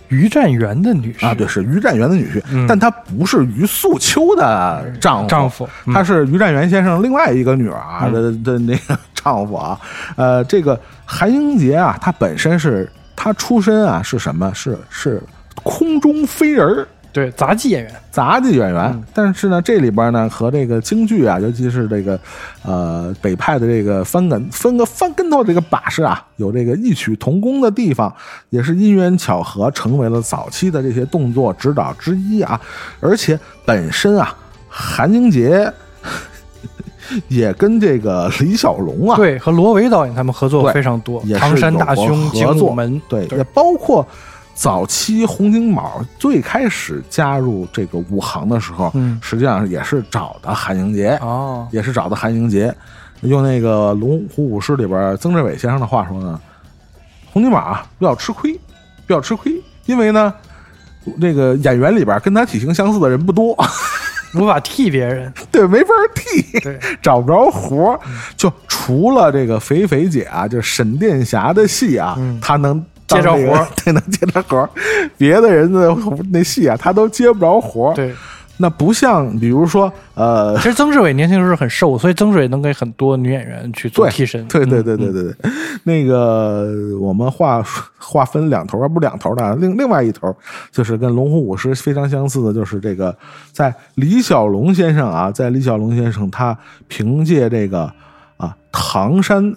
[0.09, 9.79] 于占元的女婿啊，对，是于占元的女婿，嗯但她不是于素秋的丈夫，丈夫，嗯她是于占元先生另外一个女儿啊的的那个 丈夫啊。
[10.15, 14.51] 呃，这个韩英杰啊，他本身是他出身啊是什么？
[14.53, 15.21] 是是
[15.63, 16.87] 空中飞人儿。
[17.11, 19.03] 对杂技演员，杂技演员，嗯。
[19.13, 22.19] 但是呢，这里边呢和这个京剧啊，尤其是这个
[22.63, 28.13] 呃北派的这个翻跟翻个翻跟头这个把式啊，有这个异曲同工的地方，
[28.49, 32.59] 也是因缘巧合成为了早期的这些动作指导之一啊。
[32.99, 34.35] 而且本身啊，
[34.67, 35.71] 韩英杰
[37.27, 43.39] 也跟这个李小龙啊，对，和罗维导演他们合作对非常多，也是唐山大兄、合作武门，对，对。
[43.39, 44.07] 也包括
[44.59, 49.17] 早期洪金宝最开始加入这个武行的时候，嗯。
[49.23, 52.75] 实际上也是找的韩英杰，哦，也是找的韩英杰。
[53.21, 56.37] 用那个《龙虎武师》里边曾志伟先生的话说呢，
[57.31, 58.59] 洪金宝啊比较吃亏，比
[59.07, 59.53] 较吃亏，
[59.85, 60.33] 因为呢，
[61.15, 63.57] 那个演员里边跟他体型相似的人不多，
[64.35, 66.59] 无法替别人， 对，没法替。
[66.59, 67.99] 对， 找不着活儿，
[68.35, 72.37] 就除了这个肥肥姐啊，就是沈殿霞的戏啊，嗯。
[72.41, 74.69] 她能接着当这个活儿 对，能接着活儿。
[75.17, 75.95] 别的人的
[76.31, 77.93] 那戏啊，他都接不着活儿。
[77.95, 78.13] 对。
[78.61, 84.45] 那不像比如说呃其，实曾志伟年轻时候很瘦，所以曾志伟能给很多女演员去做替身。
[84.49, 85.33] 对对对对对对，
[85.85, 86.67] 那个
[86.99, 87.63] 我们划
[87.97, 90.35] 划分两头啊，不是两头的，另另外一头
[90.73, 93.15] 就是跟龙虎武师非常相似的，就是这个
[93.53, 96.57] 在李小龙先生啊，在李小龙先生他
[96.89, 97.89] 凭借这个
[98.35, 99.55] 啊唐山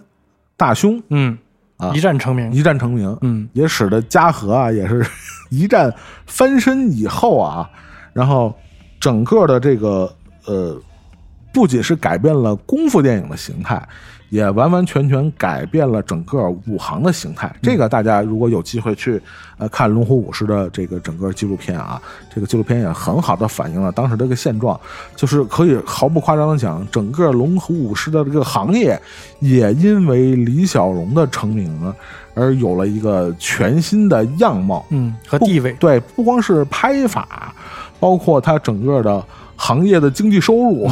[0.56, 1.36] 大兄嗯，
[1.88, 2.52] 啊一战成名。
[2.52, 5.04] 一战成名，嗯，也使得嘉禾啊也是
[5.50, 5.92] 一战
[6.26, 7.68] 翻身以后啊，
[8.12, 8.54] 然后
[9.00, 10.12] 整个的这个
[10.46, 10.80] 呃，
[11.52, 13.86] 不仅是改变了功夫电影的形态，
[14.32, 17.54] 也完完全全改变了整个武行的形态。
[17.60, 19.20] 这个大家如果有机会去
[19.58, 22.00] 呃看龙虎武师的这个整个纪录片啊，
[22.34, 24.80] 这个纪录片也很好的反映了当时这个现状，
[25.14, 28.98] 就是可以毫不夸张的讲，整个龙虎武师的这个行业
[29.40, 31.92] 也因为李小龙的成名。
[32.34, 35.70] 而有了一个全新的样貌，嗯，和地位。
[35.74, 37.54] 对，不光是拍法，
[38.00, 39.22] 包括它整个的
[39.62, 40.90] 行业的经济收入、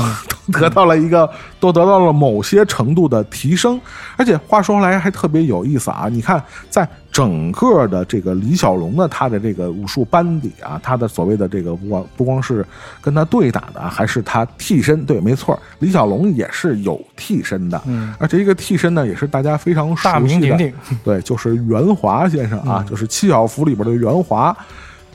[0.53, 3.81] 都 得到了一个，都得到了某些程度的提升。
[4.17, 6.07] 而且话说回来还特别有意思啊！
[6.09, 12.65] 你看，在整个的这个李小龙的他的这个武术班底啊，他的所谓的这个不光不光是
[13.01, 15.05] 跟他对打的，还是他替身。
[15.05, 17.83] 对，没错，李小龙也是有替身的。
[17.87, 20.73] 嗯，而且这个替身呢，也是大家非常熟悉的大名鼎鼎。
[21.03, 24.57] 对，就是袁华先生啊，嗯就是七小福里边的袁华。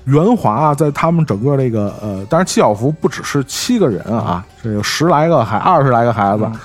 [0.06, 6.44] 袁华啊，在他们整个这个呃，当然七小福不只是七个人啊，这有十来个孩，二十来个孩子。
[6.46, 6.60] 嗯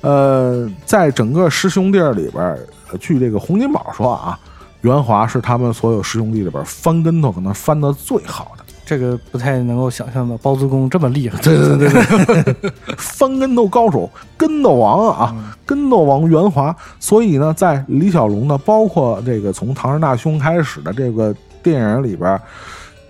[0.00, 2.40] 呃，在整个师兄弟里边，
[2.92, 4.38] 呃据这个洪金宝说啊，
[4.82, 8.64] 元华是他们所有师兄弟里边翻跟头可能翻的最好的。
[8.86, 11.36] 这个不太能够想象到包租公这么厉害。
[11.40, 15.34] 对对对对， 翻跟头高手，跟斗王啊，
[15.66, 16.74] 跟斗王袁华。
[17.00, 21.34] 所以呢，在李小龙呢，包括这个从《唐山大兄》开始的这个
[21.70, 22.40] 电影里边，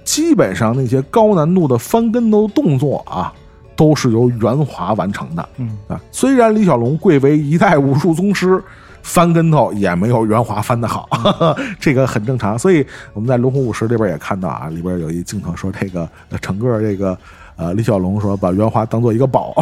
[0.05, 3.33] 基本上那些高难度的翻跟头动作啊，
[3.77, 6.01] 都是由袁华完成的嗯，啊。
[6.11, 8.63] 虽然李小龙贵为一代武术宗师。
[9.01, 11.09] 翻跟头也没有袁华翻的好，
[11.81, 12.59] 这个很正常。
[12.59, 12.85] 所以
[13.15, 17.17] 我们在《龙虎武师》里边也看到啊，里边有一镜头说这个呃整个这个
[17.57, 19.55] 呃李小龙说把袁华当做一个宝，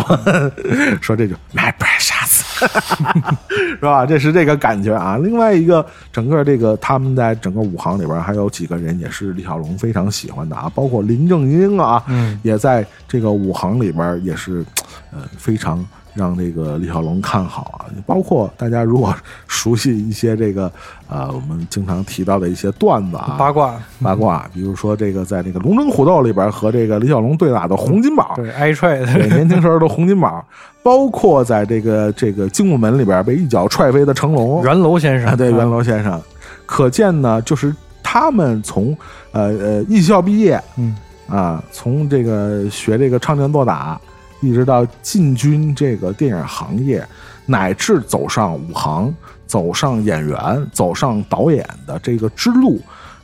[1.01, 2.16] 说这就 my precious，
[3.77, 4.07] 是吧？
[4.07, 5.17] 这是这个感觉啊。
[5.19, 14.65] 另外一个，整个这个他们在整个武行里边还有几个人也是李小龙非常喜欢的啊，包括林正英啊，嗯，也在这个武行里边也是
[15.13, 15.85] 呃非常
[16.17, 17.87] 让这个李小龙看好啊。
[18.07, 19.15] 包括大家如果
[19.47, 20.71] 熟悉一些这个
[21.09, 30.45] 啊，我们经常提到的一些段子啊，八卦八卦，比如说这个在这个《龙争虎斗》里边和这个李小龙对打的洪金宝，对挨踹的，对年轻时候的洪金宝，
[30.83, 36.21] 包括在这个这个精武门里边被一脚踹飞的成龙，袁楼先生，啊，对袁楼先生，
[36.65, 38.97] 可见呢，就是他们从
[39.33, 40.97] 呃呃艺校毕业，嗯
[41.29, 44.01] 啊，从这个学这个唱剑做打，
[44.47, 47.07] 一直到进军这个电影行业，
[47.45, 49.15] 乃至走上武行、
[49.47, 52.81] 走上演员、走上导演的这个之路，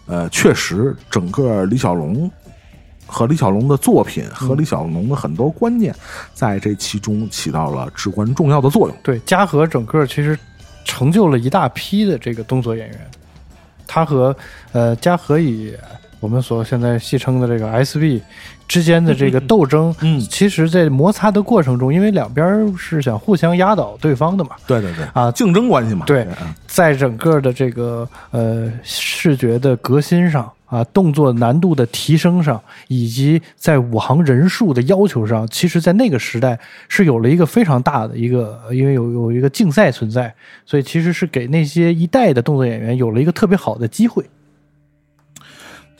[0.06, 2.30] 呃，确实，整个李小龙
[3.06, 5.94] 和李小龙的作品和李小龙的很多观念，
[6.34, 8.96] 在这其中起到了至关重要的作用。
[9.02, 10.38] 对，嘉禾整个其实
[10.84, 13.10] 成就了一大批的这个动作演员，
[13.86, 14.34] 他和
[14.72, 15.74] 呃嘉禾以
[16.22, 18.20] 我们所现在戏称的这个 SB
[18.68, 20.20] 之间的这个斗争，嗯。
[20.20, 26.54] 其实，在摩擦的过程中，因为两边是想互相压倒对方的嘛，对对对，啊竞争关系嘛，对嗯。
[26.68, 36.56] 在整个的这个呃视觉的革新上啊，动作难度的提升上，以及在武行人数的要求上，其实，在那个时代
[36.88, 40.32] 是有了一个非常大的一个，因为有有一个竞赛存在，
[40.64, 44.24] 所以其实是给那些一代的动作演员有了一个特别好的机会。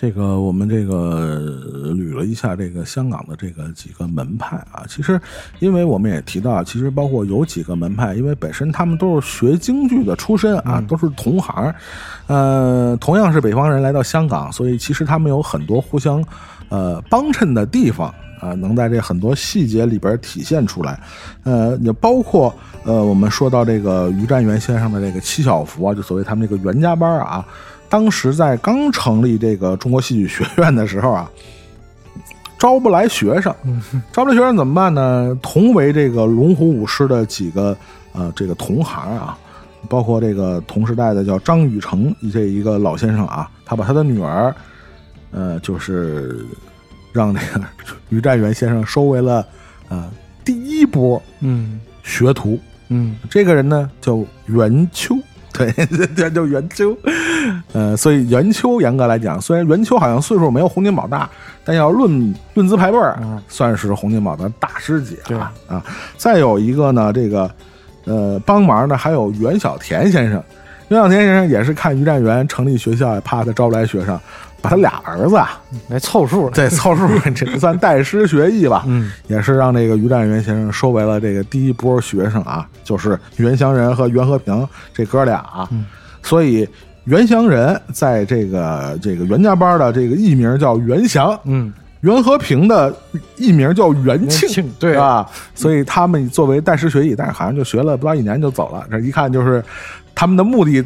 [0.03, 5.21] 这个我们这个呃捋了一下这个香港的这个几个门派啊，其实
[5.61, 11.73] 因为我们也提到，其实包括有几个门派，因为本身他们都是学京剧的出身啊，都是同行，
[12.27, 16.21] 呃，同样是北方人来到香港，所以其实他们有很多互相
[16.69, 18.13] 呃帮衬的地方。
[18.41, 20.99] 啊，能在这很多细节里边体现出来，
[21.45, 27.47] 呃，也包括呃，我们说到这个于占元先生的这个七小福啊，就所谓他们这个袁家班啊，
[27.93, 31.31] 当时在刚成立这个中国戏剧学院的时候啊，
[32.59, 33.55] 招不来学生，
[34.11, 35.37] 招不来学生怎么办呢？
[35.43, 37.77] 同为这个龙虎舞狮的几个
[38.15, 39.37] 呃这个同行啊，
[39.91, 44.55] 包括这个同时代的叫张雨成这一个老先生啊，他把他的女儿，
[45.31, 46.47] 呃，就是
[47.13, 47.61] 让那个
[48.09, 49.47] 于占元先生收为了
[49.91, 50.11] 呃
[50.43, 51.79] 第一波嗯。
[52.03, 52.59] 学徒。
[52.89, 53.17] 嗯。
[53.29, 55.15] 这个人呢叫袁秋，
[55.53, 55.71] 对，
[56.17, 56.97] 这叫袁秋。
[57.73, 61.29] 呃，所以元秋严格来讲，虽然元秋好像岁数没有洪金宝大，
[61.65, 65.85] 但要论论资排辈儿，嗯算是洪金宝的大师姐了啊啊。
[66.17, 67.51] 再有一个呢，这个
[68.05, 70.43] 呃帮忙的还有袁小田先生。
[70.89, 74.19] 袁小田先生也是看于占元成立学校，怕他招不来学生，
[74.63, 76.53] 把他俩儿子啊，来凑数了。
[76.53, 78.85] 对凑数，这算代师学艺吧。
[78.87, 85.69] 嗯也是让这个于占元先生收为了这个第一波学生啊，就是袁祥仁和袁和平这哥俩啊。
[85.73, 85.85] 嗯
[86.23, 86.69] 所以
[87.07, 92.95] 袁祥仁在这个这个袁家班的这个艺名叫袁祥，嗯，袁和平的
[93.37, 95.29] 艺名叫袁庆，庆对啊？
[95.53, 99.61] 所以他们作为代师学艺，但是好像就学了不到一年就走了，这一看就是
[100.15, 100.85] 他们的目的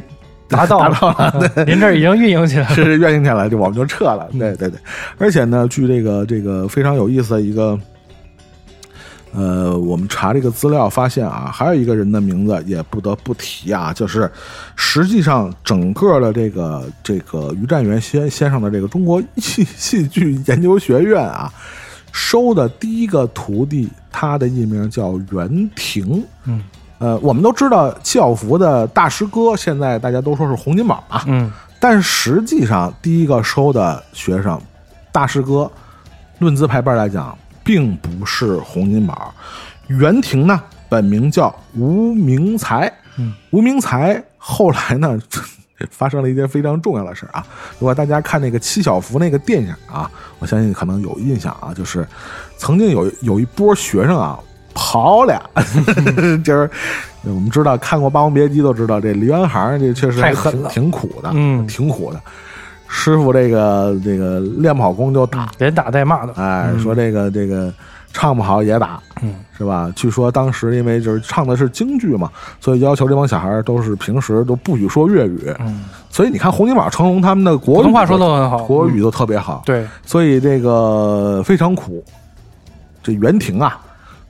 [0.49, 1.64] 达 到达到了， 对。
[1.64, 2.74] 您这已经运营起来了。
[2.74, 4.28] 是运营起来，就我们就撤了。
[4.32, 4.78] 嗯对对对，
[5.18, 7.78] 而且呢，据这个这个非常有意思的一个，
[9.34, 14.30] 呃，我们查这个资料发现啊，还有一个人的名字也不得不提啊，就是
[14.76, 21.53] 实际上整个的这个这个于占元先先生的这个中国戏 戏剧研究学院啊，
[22.12, 26.24] 收的第一个徒弟，他的艺名叫袁廷。
[26.44, 26.62] 嗯
[26.99, 31.24] 呃，我们都知道七小福的大师哥，现在大家都说是洪金宝啊。
[31.26, 34.59] 嗯但实际上，第一个收的学生，
[35.12, 35.70] 大师哥，
[36.38, 39.32] 论资排辈来讲，并不是洪金宝。
[39.88, 42.90] 袁廷呢，本名叫吴明才。
[43.18, 45.18] 嗯，吴明才后来呢，
[45.92, 47.47] 发生了一件非常重要的事儿啊。
[47.78, 52.09] 如果大家看那个七小福那个电影啊，我相信可能有印象啊，就是
[52.57, 54.40] 曾经有有一波学生啊。
[54.77, 55.41] 跑俩，
[56.45, 56.70] 就是
[57.24, 62.20] 我们知道看过《霸王别姬》都知道，这梨园行这确实还挺太狠了挺苦的，嗯挺苦的。
[62.89, 66.33] 师傅这个这个练不好功就打，连打带骂的。
[66.35, 67.72] 哎，嗯说这个这个
[68.12, 69.91] 唱不好也打，嗯是吧？
[69.97, 75.53] 据说当时因为就是唱的是京剧嘛，所以要求这帮小孩都是平时都不许说粤语。
[75.59, 78.59] 嗯，所以你看洪金宝、成龙他们的国话说的很好。
[78.59, 82.05] 国语都特别好，对，所以这个非常苦。
[83.03, 83.81] 这袁廷啊，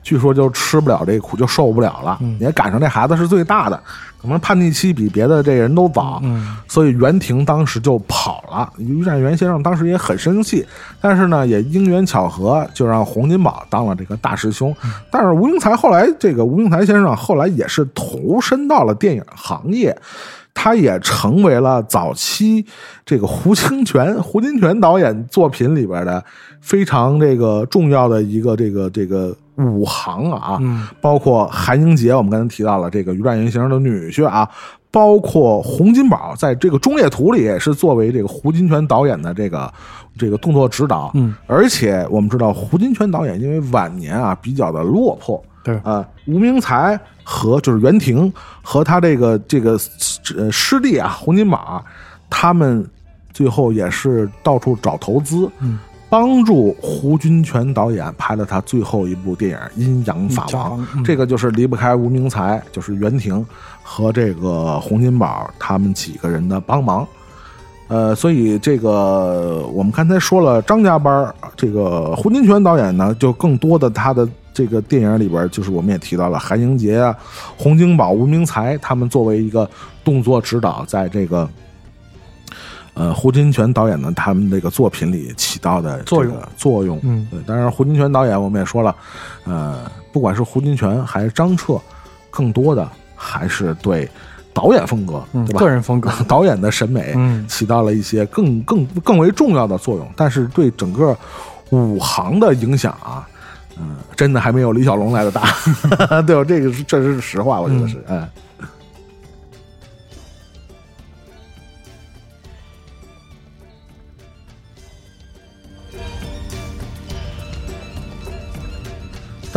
[0.07, 2.17] 据说就吃不了这苦，就受不了了。
[2.21, 3.77] 嗯也赶上这孩子是最大的，
[4.21, 8.71] 可能叛逆期比别的这人都早，嗯所以袁廷当时就跑了。
[8.77, 10.65] 于占元先生当时也很生气，
[11.01, 14.73] 但是呢，也因缘巧合，就让洪金宝当了这个大师兄。
[15.11, 19.93] 但是吴英才后来，这个吴英才先生后来也是投身到了电影行业。
[20.59, 22.65] 他也成为了早期
[23.05, 26.23] 这个胡金铨、胡金铨导演作品里边的
[26.61, 30.87] 非常这个重要的一个这个这个武行啊，嗯。
[31.01, 34.49] 包括韩英杰，我们刚才提到了这个于占云先生的女婿啊，
[34.91, 39.73] 包括洪金宝，在这个《忠烈图》里也是作为这个胡金铨导演的这个
[40.17, 45.75] 这个动作指导，嗯，而且我们知道胡金铨导演因为晚年啊比较的落魄，对。
[45.83, 48.31] 啊，吴明才和就是袁婷
[48.61, 49.77] 和他这个这个
[50.35, 51.83] 呃师弟啊洪金宝，
[52.29, 52.87] 他们
[53.33, 55.77] 最后也是到处找投资，嗯，
[56.09, 63.45] 帮助胡金铨导演拍了他最后一部电影《阴阳法王》嗯这个就是离不开吴明才，就是袁婷
[63.83, 67.05] 和这个洪金宝他们几个人的帮忙。
[67.89, 77.15] 呃，所以这个我们刚才说了张家班这个胡金铨导演呢，就更多的他的这个电影里边，就是我们也提到了韩英杰啊、
[77.57, 79.69] 洪金宝、吴明才他们作为一个
[80.03, 81.47] 动作指导，在这个
[82.97, 86.99] 呃胡金铨导演的他们这个作品里起到的作用作用。
[87.03, 88.95] 嗯对，当然胡金铨导演我们也说了，
[89.45, 91.79] 呃，不管是胡金铨还是张彻，
[92.31, 94.09] 更多的还是对
[94.53, 95.59] 导演风格，嗯对吧？
[95.59, 101.15] 个人风格，导演的审美，嗯起到了一些更更更为重要的作用，但是对整个
[101.69, 103.27] 武行的影响啊，
[103.77, 105.43] 嗯、真的还没有李小龙来的大，
[106.25, 106.43] 对吧？
[106.43, 108.27] 这个是这是实话，我觉得是，嗯。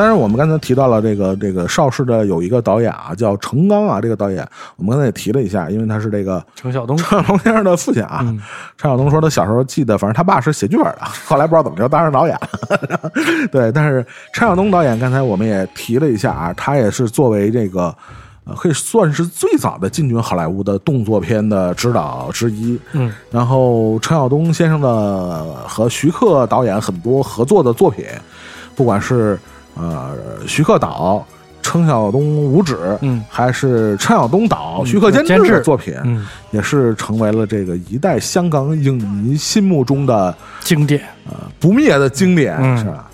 [0.00, 4.42] 当然，我们刚才提到了这个这个邵氏的有一个导演啊，叫程刚啊，这个导演
[4.76, 8.40] 我们刚才也提了一下，因为他是这个程晓东，程晓东先生的父亲啊，嗯
[8.78, 13.12] 陈晓东说他小时候记得，反正他爸是写剧本的，后来不知道怎么着当上导演了。
[13.52, 14.02] 对，但是
[14.32, 17.94] 程晓东导演刚才我们也提了一下啊，他也是作为这个。
[18.46, 22.80] 呃，可以算是最早的进军好莱坞的动作片的指导之一。
[22.92, 28.06] 嗯，然后陈晓东先生的和徐克导演很多合作的作品，
[28.74, 29.38] 不管是
[29.74, 30.16] 呃
[30.46, 31.24] 徐克导、
[31.62, 43.09] 程晓东五指，嗯，还是陈晓东导、嗯徐克监监制制的作品，嗯，也是成为了这个一代香港影迷心目中的经典，呃不灭的经典，嗯是吧？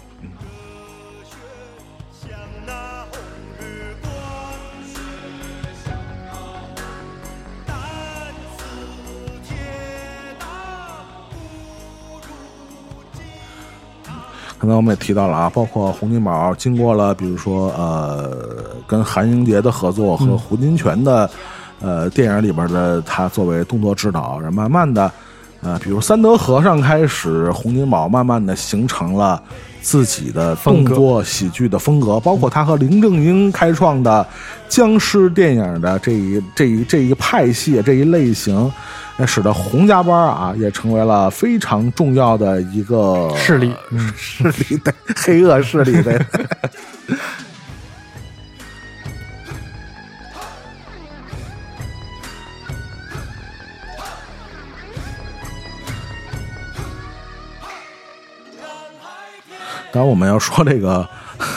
[14.66, 18.36] 刚才我们也提到了啊，包括洪金宝经过了，比如说呃，
[18.84, 21.30] 跟韩英杰的合作和胡金铨的、
[21.80, 25.08] 呃电影里边的他作为动作指导，然后慢慢的
[25.62, 29.40] 呃，比如三德和尚开始，洪金宝慢慢的形成了
[29.80, 34.26] 自己的动作喜剧的风格，包括他和林正英开创的
[34.68, 38.72] 僵尸电影的这一这一这一派系这一类型。
[39.18, 46.24] 那使得洪家班啊也成为了非常重要的一个势力嗯 势力的黑恶势力的。
[59.92, 61.08] 当然，我们要说这个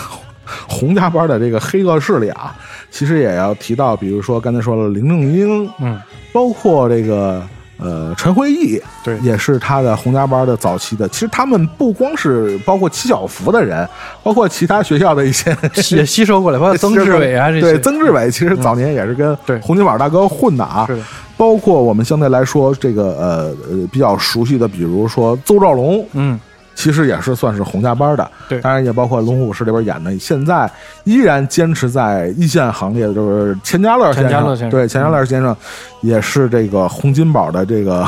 [0.70, 2.56] 洪家班的这个黑恶势力啊，
[2.90, 6.00] 其实也要提到，比如说刚才说了林正英，嗯，
[6.32, 7.42] 包括这个
[7.78, 9.18] 呃陈辉毅，对。
[9.20, 11.08] 也是他的洪家班的早期的。
[11.10, 13.88] 其实他们不光是包括七小福的人，
[14.22, 15.56] 包括其他学校的一些
[15.96, 20.86] 也吸收过来， 包括曾志伟啊这些，对，曾志伟其实早年也是跟洪金宝大哥混的啊。
[20.88, 21.04] 是的，
[21.38, 26.40] 包括我们相对来说这个呃呃比较熟悉的，比如说邹兆龙，嗯，
[26.80, 28.62] 其实也是算是洪家班的，对。
[28.62, 30.72] 当然也包括《龙虎武师》里边演的，现在
[31.04, 34.70] 依然坚持在一线行列的就是钱嘉乐先生，钱嘉乐先生。
[34.70, 35.54] 对，钱嘉乐先生
[36.00, 38.08] 也是这个洪金宝的这个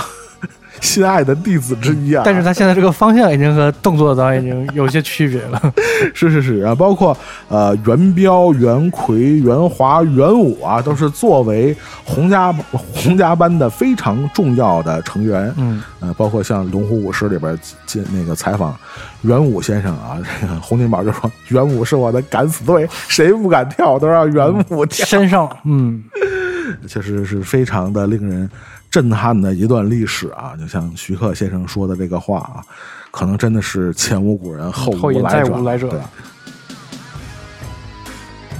[0.79, 2.23] 心爱的弟子之一啊。
[2.25, 5.73] 但是他现在这个方向已经和动作导演已经有些区别了，
[6.13, 6.61] 是 是是。
[6.61, 7.15] 啊，包括
[7.49, 12.51] 呃袁彪、袁奎、袁华、袁武啊，都是作为洪家
[12.93, 15.53] 洪家班的非常重要的成员。
[15.57, 18.75] 嗯，呃，包括像《龙虎武师》里边进那个采访
[19.21, 26.03] 袁武先生啊，这 个洪金宝就说袁武是我的敢死队，谁不敢跳都让袁武跳，身上，嗯，
[26.87, 28.49] 确实是非常的令人
[28.91, 30.53] 震撼的一段历史啊！
[30.59, 32.61] 就像徐克先生说的这个话啊，
[33.09, 35.99] 可能真的是前无古人后无来者对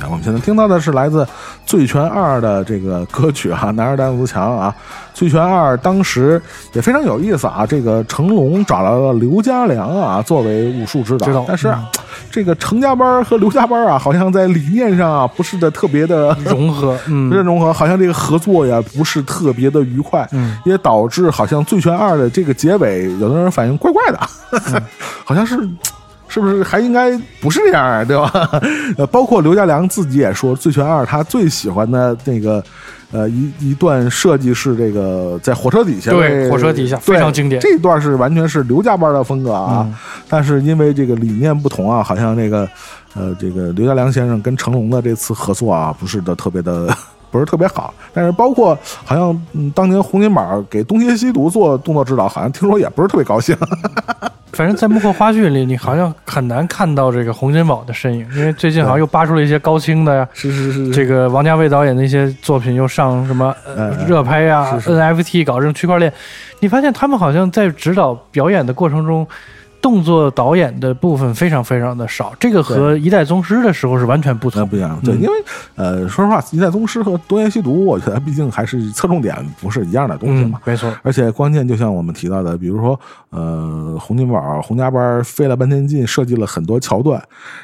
[0.10, 1.24] 我们现在听到的是来自
[1.66, 4.74] 《醉拳二》的这个歌曲啊，男儿当自强啊，
[5.18, 6.42] 《醉拳二》当时
[6.74, 7.66] 也非常有意思啊。
[7.66, 11.84] 这个成龙找来了刘家良啊作为武术指导，但是、啊
[12.30, 24.20] 这个成家班和刘家班啊，好像在理念上啊不是的特别的 融合， 嗯不是融合，好像这个合作呀不是特别的愉快，嗯，也导致好像《醉拳二》的这个结尾，有的人反应怪怪的，
[25.24, 25.58] 好像是
[26.32, 28.32] 是不是还应该不是这样啊，对吧？
[28.98, 32.64] 呃，包括刘家良自己也说，《醉拳二》他最喜欢的那个。
[33.14, 39.94] 呃，一一段设计是这个在火车底下，对火车底下非常经典这一段是完全是刘家班的风格啊，嗯
[40.30, 42.66] 但是因为这个理念不同啊，好像那个
[43.14, 46.88] 呃，这个刘家良先生跟成龙的这次合作啊，不是的特别的。
[47.32, 53.56] 不是特别好，但是包括好像嗯，当年洪金宝给东邪西毒做动作指导，好像听说也不是特别高兴。
[54.52, 60.28] 反正，在幕后花絮里，你好像很难看到这个洪金宝的身影，因为最近好像又扒出了一些高清的呀。
[60.34, 66.12] 是是是这个王家卫导演的一些作品又上什么呃嗯嗯热拍呀、是是 NFT 搞这种区块链，
[66.60, 69.26] 你发现他们好像在指导表演的过程中，
[69.82, 74.66] 动作导演的部分非常非常的少，这个和一代宗师的时候是完全不同。
[74.68, 75.22] 不一样，对，嗯。
[75.22, 75.34] 因为
[75.76, 83.00] 呃，说实话，一代宗师和东邪西毒，我觉得毕竟还是侧重点不是一样的东西嘛。，嗯没错，而且关键就像我们提到的，比如说，
[83.32, 87.22] 呃，洪金宝、洪家班费了半天劲，设计了很多桥段，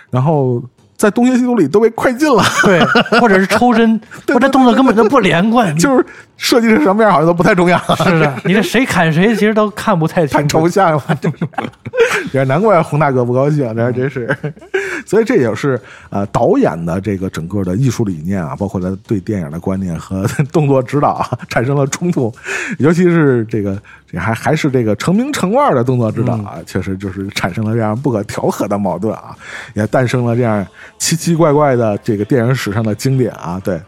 [0.10, 0.62] 然后
[0.96, 2.84] 在东邪西毒里都被快进了，对，
[3.20, 4.02] 或者是抽针，
[4.34, 6.04] 或者动作根本就不连贯，就是
[6.38, 10.70] 设计成什么样好像都不太重要， 是的，你这谁砍谁其实都看不太太清楚抽。
[10.70, 11.04] 象了，
[12.32, 14.36] 也难怪洪大哥不高兴，这还真是。
[15.06, 22.34] 所以这也是呃导演的这个整个的艺术理念啊，包括他对电影的观念和 动作指导啊产生了冲突，
[22.78, 23.82] 尤其是这个
[24.12, 29.36] 这还还是这个成名成腕的动作指导啊，确实就是产生了这样不可调和的矛盾啊，
[29.74, 30.66] 也诞生了这样
[30.98, 33.80] 奇奇怪怪的这个电影史上的经典啊，对。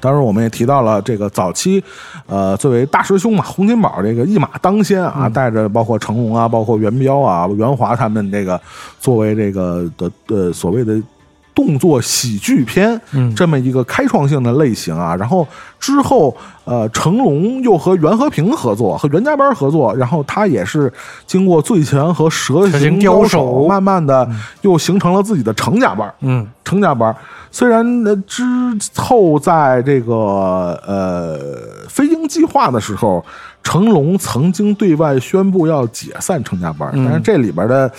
[0.00, 1.82] 当然，我们也提到了这个早期，
[2.26, 8.60] 呃，作为大师兄嘛，洪金宝这个一马当先啊，带着包括成龙啊，包括元彪啊、袁华他们这个
[9.00, 11.00] 作为这个的呃所谓的
[11.58, 15.16] 动作喜剧片，嗯这么一个开创性的类型啊。
[15.16, 15.44] 然后
[15.80, 20.92] 之后，呃，成龙又和袁和平合作，和袁家班合作，然后他也是
[21.26, 24.28] 经过醉拳和蛇蛇形形交手，慢慢的
[24.60, 26.14] 又形成了自己的成家班。
[26.20, 27.12] 嗯，成家班，
[27.50, 28.44] 虽然呃之
[28.94, 30.14] 后在这个
[30.86, 31.40] 呃
[31.88, 33.24] 飞鹰计划的时候，
[33.68, 37.92] 成龙曾经对外宣布要解散成家班，嗯但是这里边的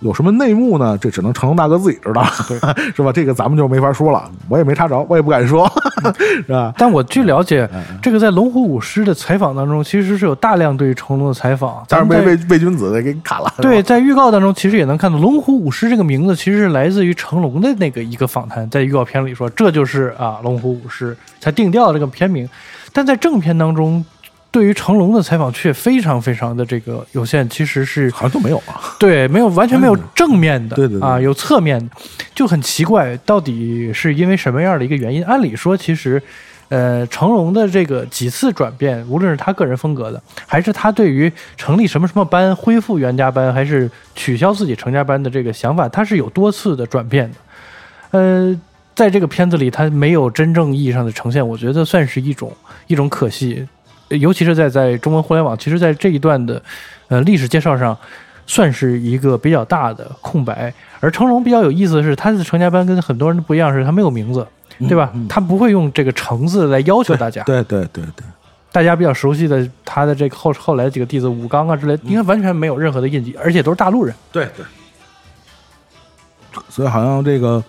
[0.00, 0.98] 有什么内幕呢？
[1.00, 2.24] 这只能成龙大哥自己知道，
[2.96, 3.12] 是吧？
[3.12, 5.70] 这个咱们就没法说了，我也没查着，我也不敢说，
[6.44, 6.74] 是吧？
[6.76, 22.48] 但我据了解，嗯这个在龙虎舞狮的采访当中，其实是有大量对于成龙的采访，但是被魏魏君子给砍了，对，在预告当中，其实也能看到“龙虎舞狮”这个名字，其实是来自于成龙的那个一个访谈，在预告片里说这就是啊“龙虎舞狮”才定调的这个片名，
[22.92, 24.04] 但在正片当中，
[24.52, 28.94] 对于成龙的采访却非常非常的这个有限，其实是好像都没有啊。
[28.98, 31.96] 对，没有完全没有正面的，对对对啊，有侧面的，
[32.34, 35.24] 就很奇怪，到底是因为什么样的一个原因？
[35.24, 36.22] 按理说，其实，
[36.68, 47.36] 呃，成龙的这个几次转变，无论是他个人风格的，还是他对于成立什么什么班、恢复原家班，还是取消自己成家班的这个想法，他是有多次的转变的。
[48.10, 48.60] 呃，
[48.94, 52.54] 在这个片子里，他没有真正意义上的呈现，我觉得算是一种
[52.86, 53.68] 一种可惜，呃
[54.18, 56.62] 尤其是在在中文互联网，其实，在这一段的
[57.08, 57.96] 呃历史介绍上，
[58.46, 60.72] 算是一个比较大的空白。
[61.00, 64.46] 而成龙比较有意思的是，他的成家班跟很多人不一样，是他没有名字，
[64.88, 65.12] 对吧？
[65.28, 67.42] 他不会用这个“成”字来要求大家。
[67.44, 68.24] 对对对对，
[68.70, 74.14] 大家比较熟悉的他的这个后后来几个弟子武刚啊之类，应该完全没有任何的印记，而且都是大陆人。
[74.30, 74.64] 对对，
[76.68, 77.62] 所以好像这个，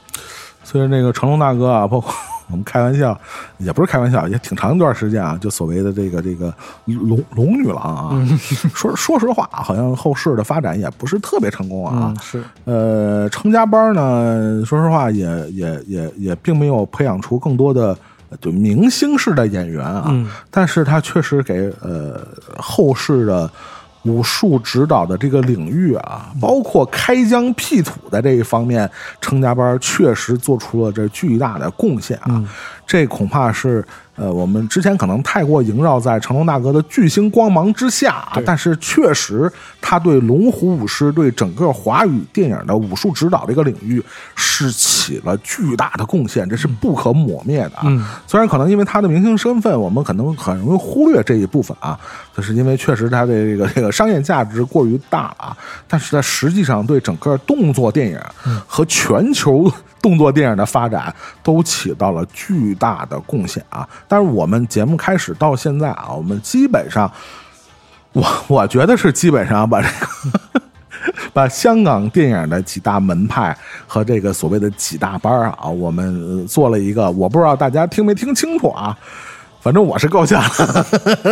[0.64, 2.14] 虽然这个成龙大哥啊，包括
[2.54, 3.20] 我们开玩笑，
[3.58, 6.54] 也不是开玩笑，也挺长一段时间啊，就所谓的这个这个
[6.86, 8.28] 龙龙女郎啊，
[8.76, 12.14] 说说实话，好像后世的发展也不是特别成功啊。
[12.16, 17.98] 嗯，是，呃，成家班呢，说实话也也也也并没有培养出更多的
[18.40, 22.22] 就明星式的演员啊，嗯但是他确实给呃
[22.58, 23.50] 后世的
[24.04, 28.90] 武术指导的这个领域啊，包括开疆辟土的这一方面，
[29.20, 32.44] 成家班确实做出了这巨大的贡献啊。
[32.86, 33.84] 这恐怕是
[34.16, 44.04] 呃，我们之前可能太过萦绕在成龙大哥的巨星光芒之下啊，但是确实他对龙虎武师对整个华语电影的武术指导这个领域
[44.36, 47.84] 是起了巨大的贡献，这是不可磨灭的啊。
[47.86, 52.00] 嗯虽然可能因为他的明星身份，我们可能很容易忽略这一部分啊，
[52.36, 55.58] 就是因为确实他的这个这个商业价值过于大了啊，
[55.88, 58.20] 但是他实际上对整个动作电影
[58.68, 59.72] 和全球
[60.04, 61.12] 动作电影的发展
[61.42, 63.88] 都起到了巨大的贡献啊。
[64.08, 67.12] 但是我们节目开始到现在啊，我们基本上，
[68.12, 70.62] 我 我觉得是基本上把这个。
[71.34, 78.98] 把香港电影的几大门派和这个所谓的几大班啊，我们做了一个，我不知道大家听没听清楚啊。
[79.64, 80.86] 反正我是够呛了，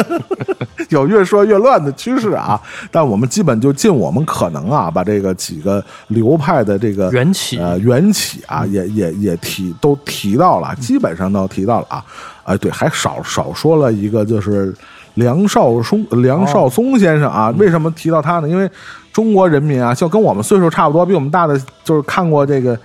[0.88, 2.58] 有越说越乱的趋势啊。
[2.90, 12.02] 但我们基本就尽我们可能啊，把这个几个流派的这个缘起呃缘起啊，也也也提都提到了，基本上都提到了啊。
[12.46, 14.74] 哎，对，还少少说了一个，就是
[15.16, 17.54] 梁少松梁少松先生啊。
[17.58, 18.48] 为什么提到他呢？
[18.48, 18.70] 因为
[19.12, 22.80] 中国人民啊，就跟我们岁数差不多，比我们大的，就是看过这个。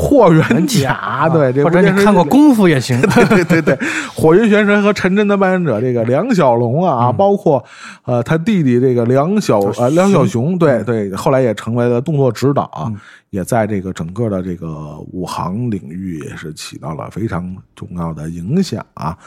[0.00, 3.00] 霍元甲，对，这或者你看过功夫也行。
[3.10, 3.78] 对对对对，
[4.14, 7.16] 火云玄神和陈真的扮演者这个梁小龙啊，嗯。
[7.16, 7.62] 包括
[8.04, 10.58] 呃他弟弟这个梁小呃梁小雄，嗯。
[10.58, 12.92] 对对，后来也成为了动作指导啊，
[13.30, 19.18] 也在这个整个的这个武行领域也是起到了非常重要的影响啊。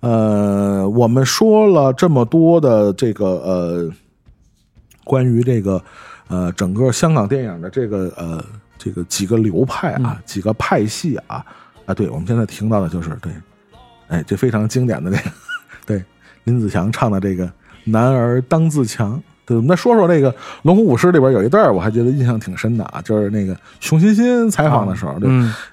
[0.00, 3.90] 呃，我们说了这么多的这个呃
[5.04, 5.80] 关于这个
[6.26, 8.44] 呃整个香港电影的这个呃
[8.86, 11.44] 这个几个流派啊，几个派系啊
[11.86, 13.32] 啊，对，我们现在听到的就是对，
[14.06, 15.30] 哎，这非常经典的这个
[15.84, 16.04] 对
[16.44, 17.50] 林子祥唱的这个
[17.82, 19.20] “男儿当自强”。
[19.44, 20.32] 对，我们再说说这个
[20.62, 25.28] 《龙虎舞狮》里边有一段儿，我还觉得印象挺深的啊，就是那个熊欣欣采访的时候，对，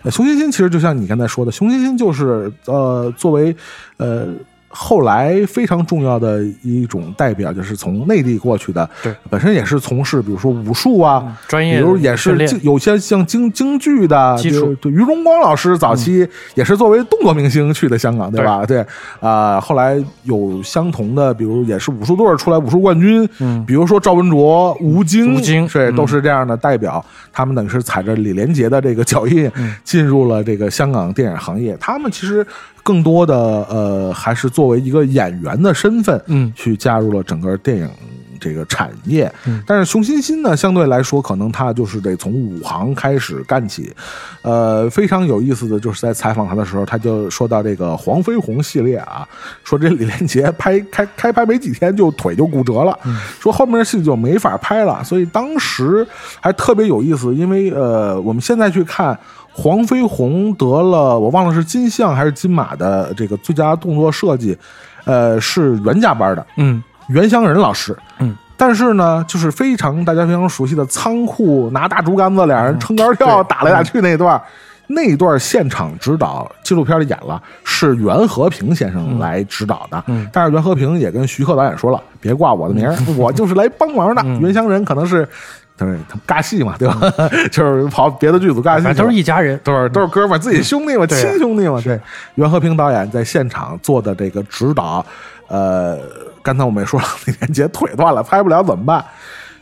[0.09, 3.55] 熊欣欣其实就像你刚才说的，熊欣欣就是呃，作为
[3.97, 4.27] 呃
[4.75, 14.73] 后来非常重要的一种代表，就是从内地过去的，对，本身也是从事比如说武术啊，比专业比如也是京有些像京京剧的基础。
[14.81, 18.65] 对，于荣光老师早期也是作为动作明星去的香港，对吧？
[18.65, 18.83] 对
[19.19, 23.63] 啊、后来有相同的，比如也是武术队出来武术冠军，嗯。
[23.65, 25.95] 比如说赵文卓、吴京，吴京对，嗯。
[25.95, 27.03] 都是这样的代表。
[27.31, 29.75] 他们等于是踩着李连杰的这个脚印，嗯。
[29.83, 31.77] 进入了这个香港电影行业。
[31.79, 32.45] 他们其实
[32.83, 33.35] 更多的
[33.69, 37.89] 呃，还是作为一个演员的身份，嗯去加入了整个电影
[38.39, 39.31] 这个产业。
[39.45, 43.91] 嗯但是熊欣欣呢，相对来说，可能他就是得从武行开始干起。
[44.41, 49.25] 呃，非常有意思的就是在采访他的时候，他就说到这个黄飞鸿系列啊，
[49.63, 52.99] 说这李连杰拍开开拍没几天就腿就骨折了，
[53.39, 56.05] 说后面的戏就没法拍了，所以当时
[56.41, 59.17] 还特别有意思，因为呃，我们现在去看。
[59.53, 64.57] 黄飞鸿得了，我忘了是金像还是金马的这个最佳动作设计，
[65.05, 67.95] 呃，是袁家班的，嗯袁湘仁老师。
[68.19, 74.41] 嗯，但是呢，就是非常大家非常熟悉的仓库拿大竹竿子，俩人撑杆跳对打来打去那一段。
[74.85, 80.03] 那一段现场指导，纪录片里演了，是袁和平先生来指导的。
[80.07, 84.21] 嗯但是袁和平也跟徐克导演说了，别挂我的名儿， 我就是来帮忙的。
[84.25, 85.27] 嗯袁湘仁可能是，
[85.85, 87.11] 对，他们尬戏嘛，对吧？
[87.51, 89.59] 就是跑别的剧组尬戏都是一家人。
[89.63, 91.81] 都是都是哥们儿，自己兄弟嘛，亲兄弟嘛。
[91.81, 91.99] 对，
[92.35, 95.05] 袁和平导演在现场做的这个指导，
[95.47, 95.99] 呃，
[96.41, 99.03] 刚才我们也说了， 李连杰腿断了，拍不了怎么办？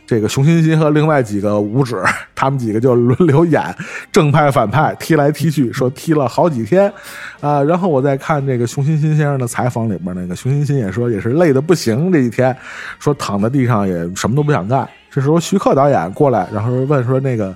[0.04, 1.96] 这个熊欣欣和另外几个武指，
[2.34, 3.62] 他们几个就轮流演
[4.10, 6.92] 正派反派，踢来踢去，说踢了好几天，
[7.40, 12.54] 啊、然后我再看这个熊欣欣先生的采访里边，那个熊欣欣也说也是累的不行，这一天
[12.98, 14.86] 说躺在地上也什么都不想干。
[15.12, 17.54] 这时候徐克导演过来，然后问说那个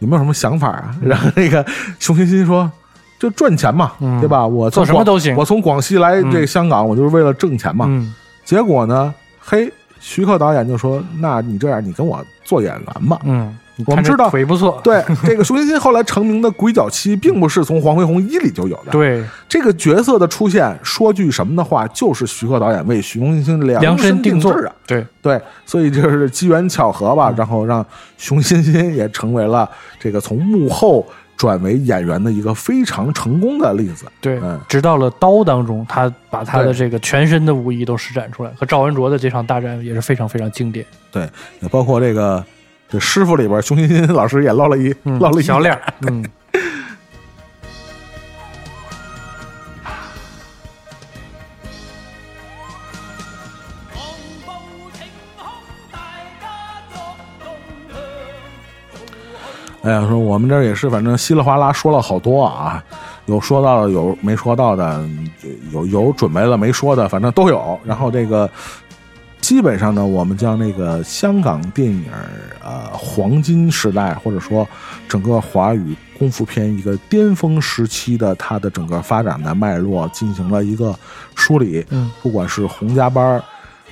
[0.00, 0.94] 有没有什么想法啊？
[1.00, 1.64] 然后那个
[1.98, 2.70] 熊欣欣说。
[3.18, 4.46] 就赚钱嘛，嗯对吧？
[4.46, 7.86] 我做什么都行我从广西来这个香港，我就是为了挣钱嘛。
[7.88, 8.14] 嗯
[8.44, 13.18] 结果呢，嘿，徐克导演就说：“那你这样，你跟我做演员吧。
[13.24, 14.80] 嗯，我们知道腿不错。
[14.82, 18.90] 对，这个熊欣欣后来成名的鬼脚七，并不是从《黄飞鸿一》里就有的。
[18.90, 24.74] 对，这个角色的出现，说句什么的话，就是徐克导演为熊欣欣量量身身定做制啊。
[24.86, 27.84] 对，对，所以就是机缘巧合吧，然后让
[28.16, 29.68] 熊欣欣也成为了
[30.00, 34.06] 这个从幕后转为演员的一个非常成功的例子。
[34.22, 40.86] 对嗯，直到了刀当中，他把他的这个全身的武艺都施展出来，和赵文卓的这场大战也是非常非常经典。
[41.12, 41.28] 对，
[41.60, 42.42] 也包括这个
[42.88, 46.24] 这师傅里边，熊欣欣老师也露了一、嗯露了一小脸儿， 嗯。
[59.82, 62.82] 哎呀，说我们这儿也是，反正稀里哗啦说了好多啊，
[63.26, 65.08] 有说到的，有没说到的，
[65.72, 67.78] 有有准备了没说的，反正都有。
[67.84, 68.50] 然后这个
[69.40, 72.04] 基本上呢，我们将那个香港电影
[72.64, 74.66] 呃黄金时代，或者说
[75.08, 80.98] 整个华语功夫片一个巅峰时期的它的整个发展的脉络进行了一个
[81.36, 81.84] 梳理。
[81.90, 83.44] 嗯，不管是洪家班儿、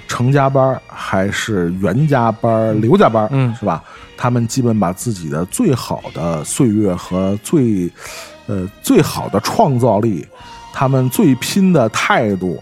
[0.08, 3.82] 程家班，还是袁家班、刘家班，嗯是吧？
[4.16, 7.88] 他们基本把自己的最好的岁月和最，
[8.46, 10.26] 呃，最好的创造力，
[10.72, 12.60] 他们最拼的态度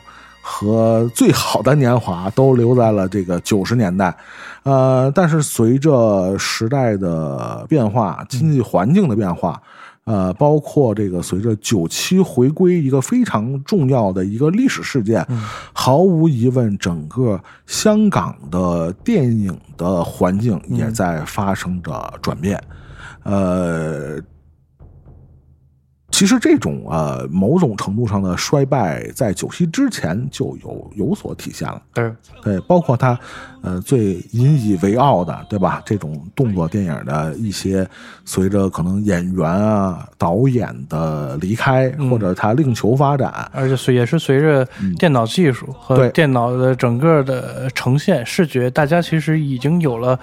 [0.62, 4.16] 和最好的年华都留在了这个九十年代。
[4.62, 9.60] 呃，但是随着时代的变化，经济环境的变化，
[10.04, 15.26] 呃，包括这个随着九七回归一个非常重要的一个历史事件，
[15.72, 22.62] 毫无疑问，整个香港的电影的环境也在发生着转变。
[23.24, 24.20] 呃，
[26.22, 31.82] 其实这种呃某种程度上的衰败，在九七之前就有有所体现了。
[31.92, 32.12] 对，
[32.44, 33.18] 对，包括他，
[33.60, 35.82] 呃，最引以为傲的，对吧？
[35.84, 37.84] 这种动作电影的一些，
[38.24, 44.64] 随着可能演员啊、导演的离开，或者他另求发展，而且随也是随着
[45.00, 50.16] 电脑技术和电脑的整个的呈现视觉，大家其实已经有了，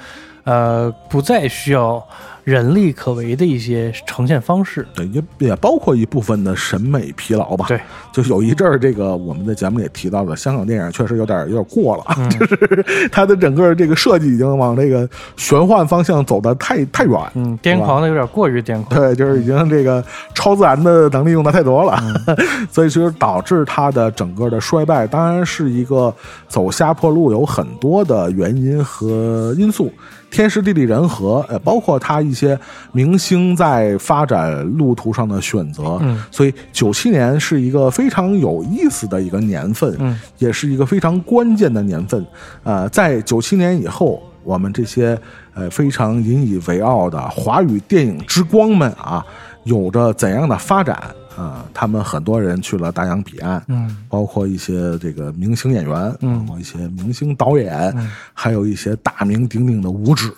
[0.46, 2.02] 呃，不再需要
[2.50, 4.88] 人力可为的一些呈现方式。
[4.96, 7.66] 对，也也包括一部分的审美疲劳吧。
[7.68, 7.80] 对，
[8.12, 15.08] 就有一阵儿，这个我们的节目里也提到了，香港电影确实有点有点过了，嗯 就是它的整个这个设计已经往这个
[15.38, 17.20] 玄幻方向走的太太远。
[17.36, 19.00] 嗯，癫狂的有点过于癫狂。
[19.00, 20.04] 对，就是已经这个
[20.34, 22.02] 超自然的能力用的太多了，
[22.72, 26.14] 所以其实导致它的整个的衰败，当然是一个
[26.48, 29.92] 走下坡路，有很多的原因和因素，
[30.32, 32.58] 天时地利人和，呃，包括他一些
[32.92, 42.26] 明星在发展路途上的选择，嗯，所以九七年是一个非常有意思的一个年份，嗯，也是一个非常关键的年份，
[42.64, 44.22] 呃，在九七年以后。
[44.46, 45.20] 我们这些
[45.54, 49.24] 呃非常引以为傲的华语电影之光们啊，
[49.66, 50.98] 有着怎样的发展？
[51.38, 56.40] 啊、他们很多人去了大洋彼岸，嗯，包括一些这个明星演员，嗯。
[56.40, 57.94] 包括一些明星导演，
[58.34, 60.32] 还有一些大名鼎鼎的武指，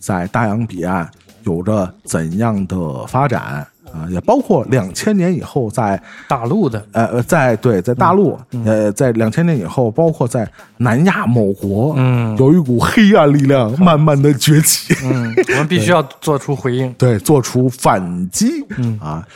[0.00, 1.08] 在大洋彼岸
[1.44, 16.90] 有着怎样的发展啊、也包括两千年以后在大陆的，呃呃，在对，在大陆，呃，在两千年以后，包括在南亚某国，嗯有一股黑暗力量慢慢的崛起，嗯，我们必须要做出回应。
[16.96, 19.28] 对，做出反击，嗯啊，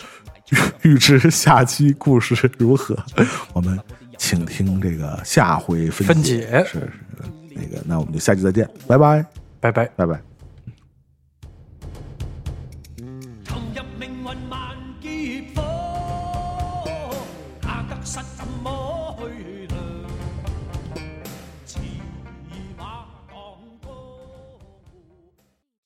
[0.82, 2.96] 预预知下期故事如何，
[3.52, 3.78] 我们
[4.16, 6.92] 请听这个下回分分，解是是
[7.54, 9.22] 那个，那我们就下期再见，拜拜，
[9.60, 9.84] 拜拜。
[9.96, 10.26] 拜拜。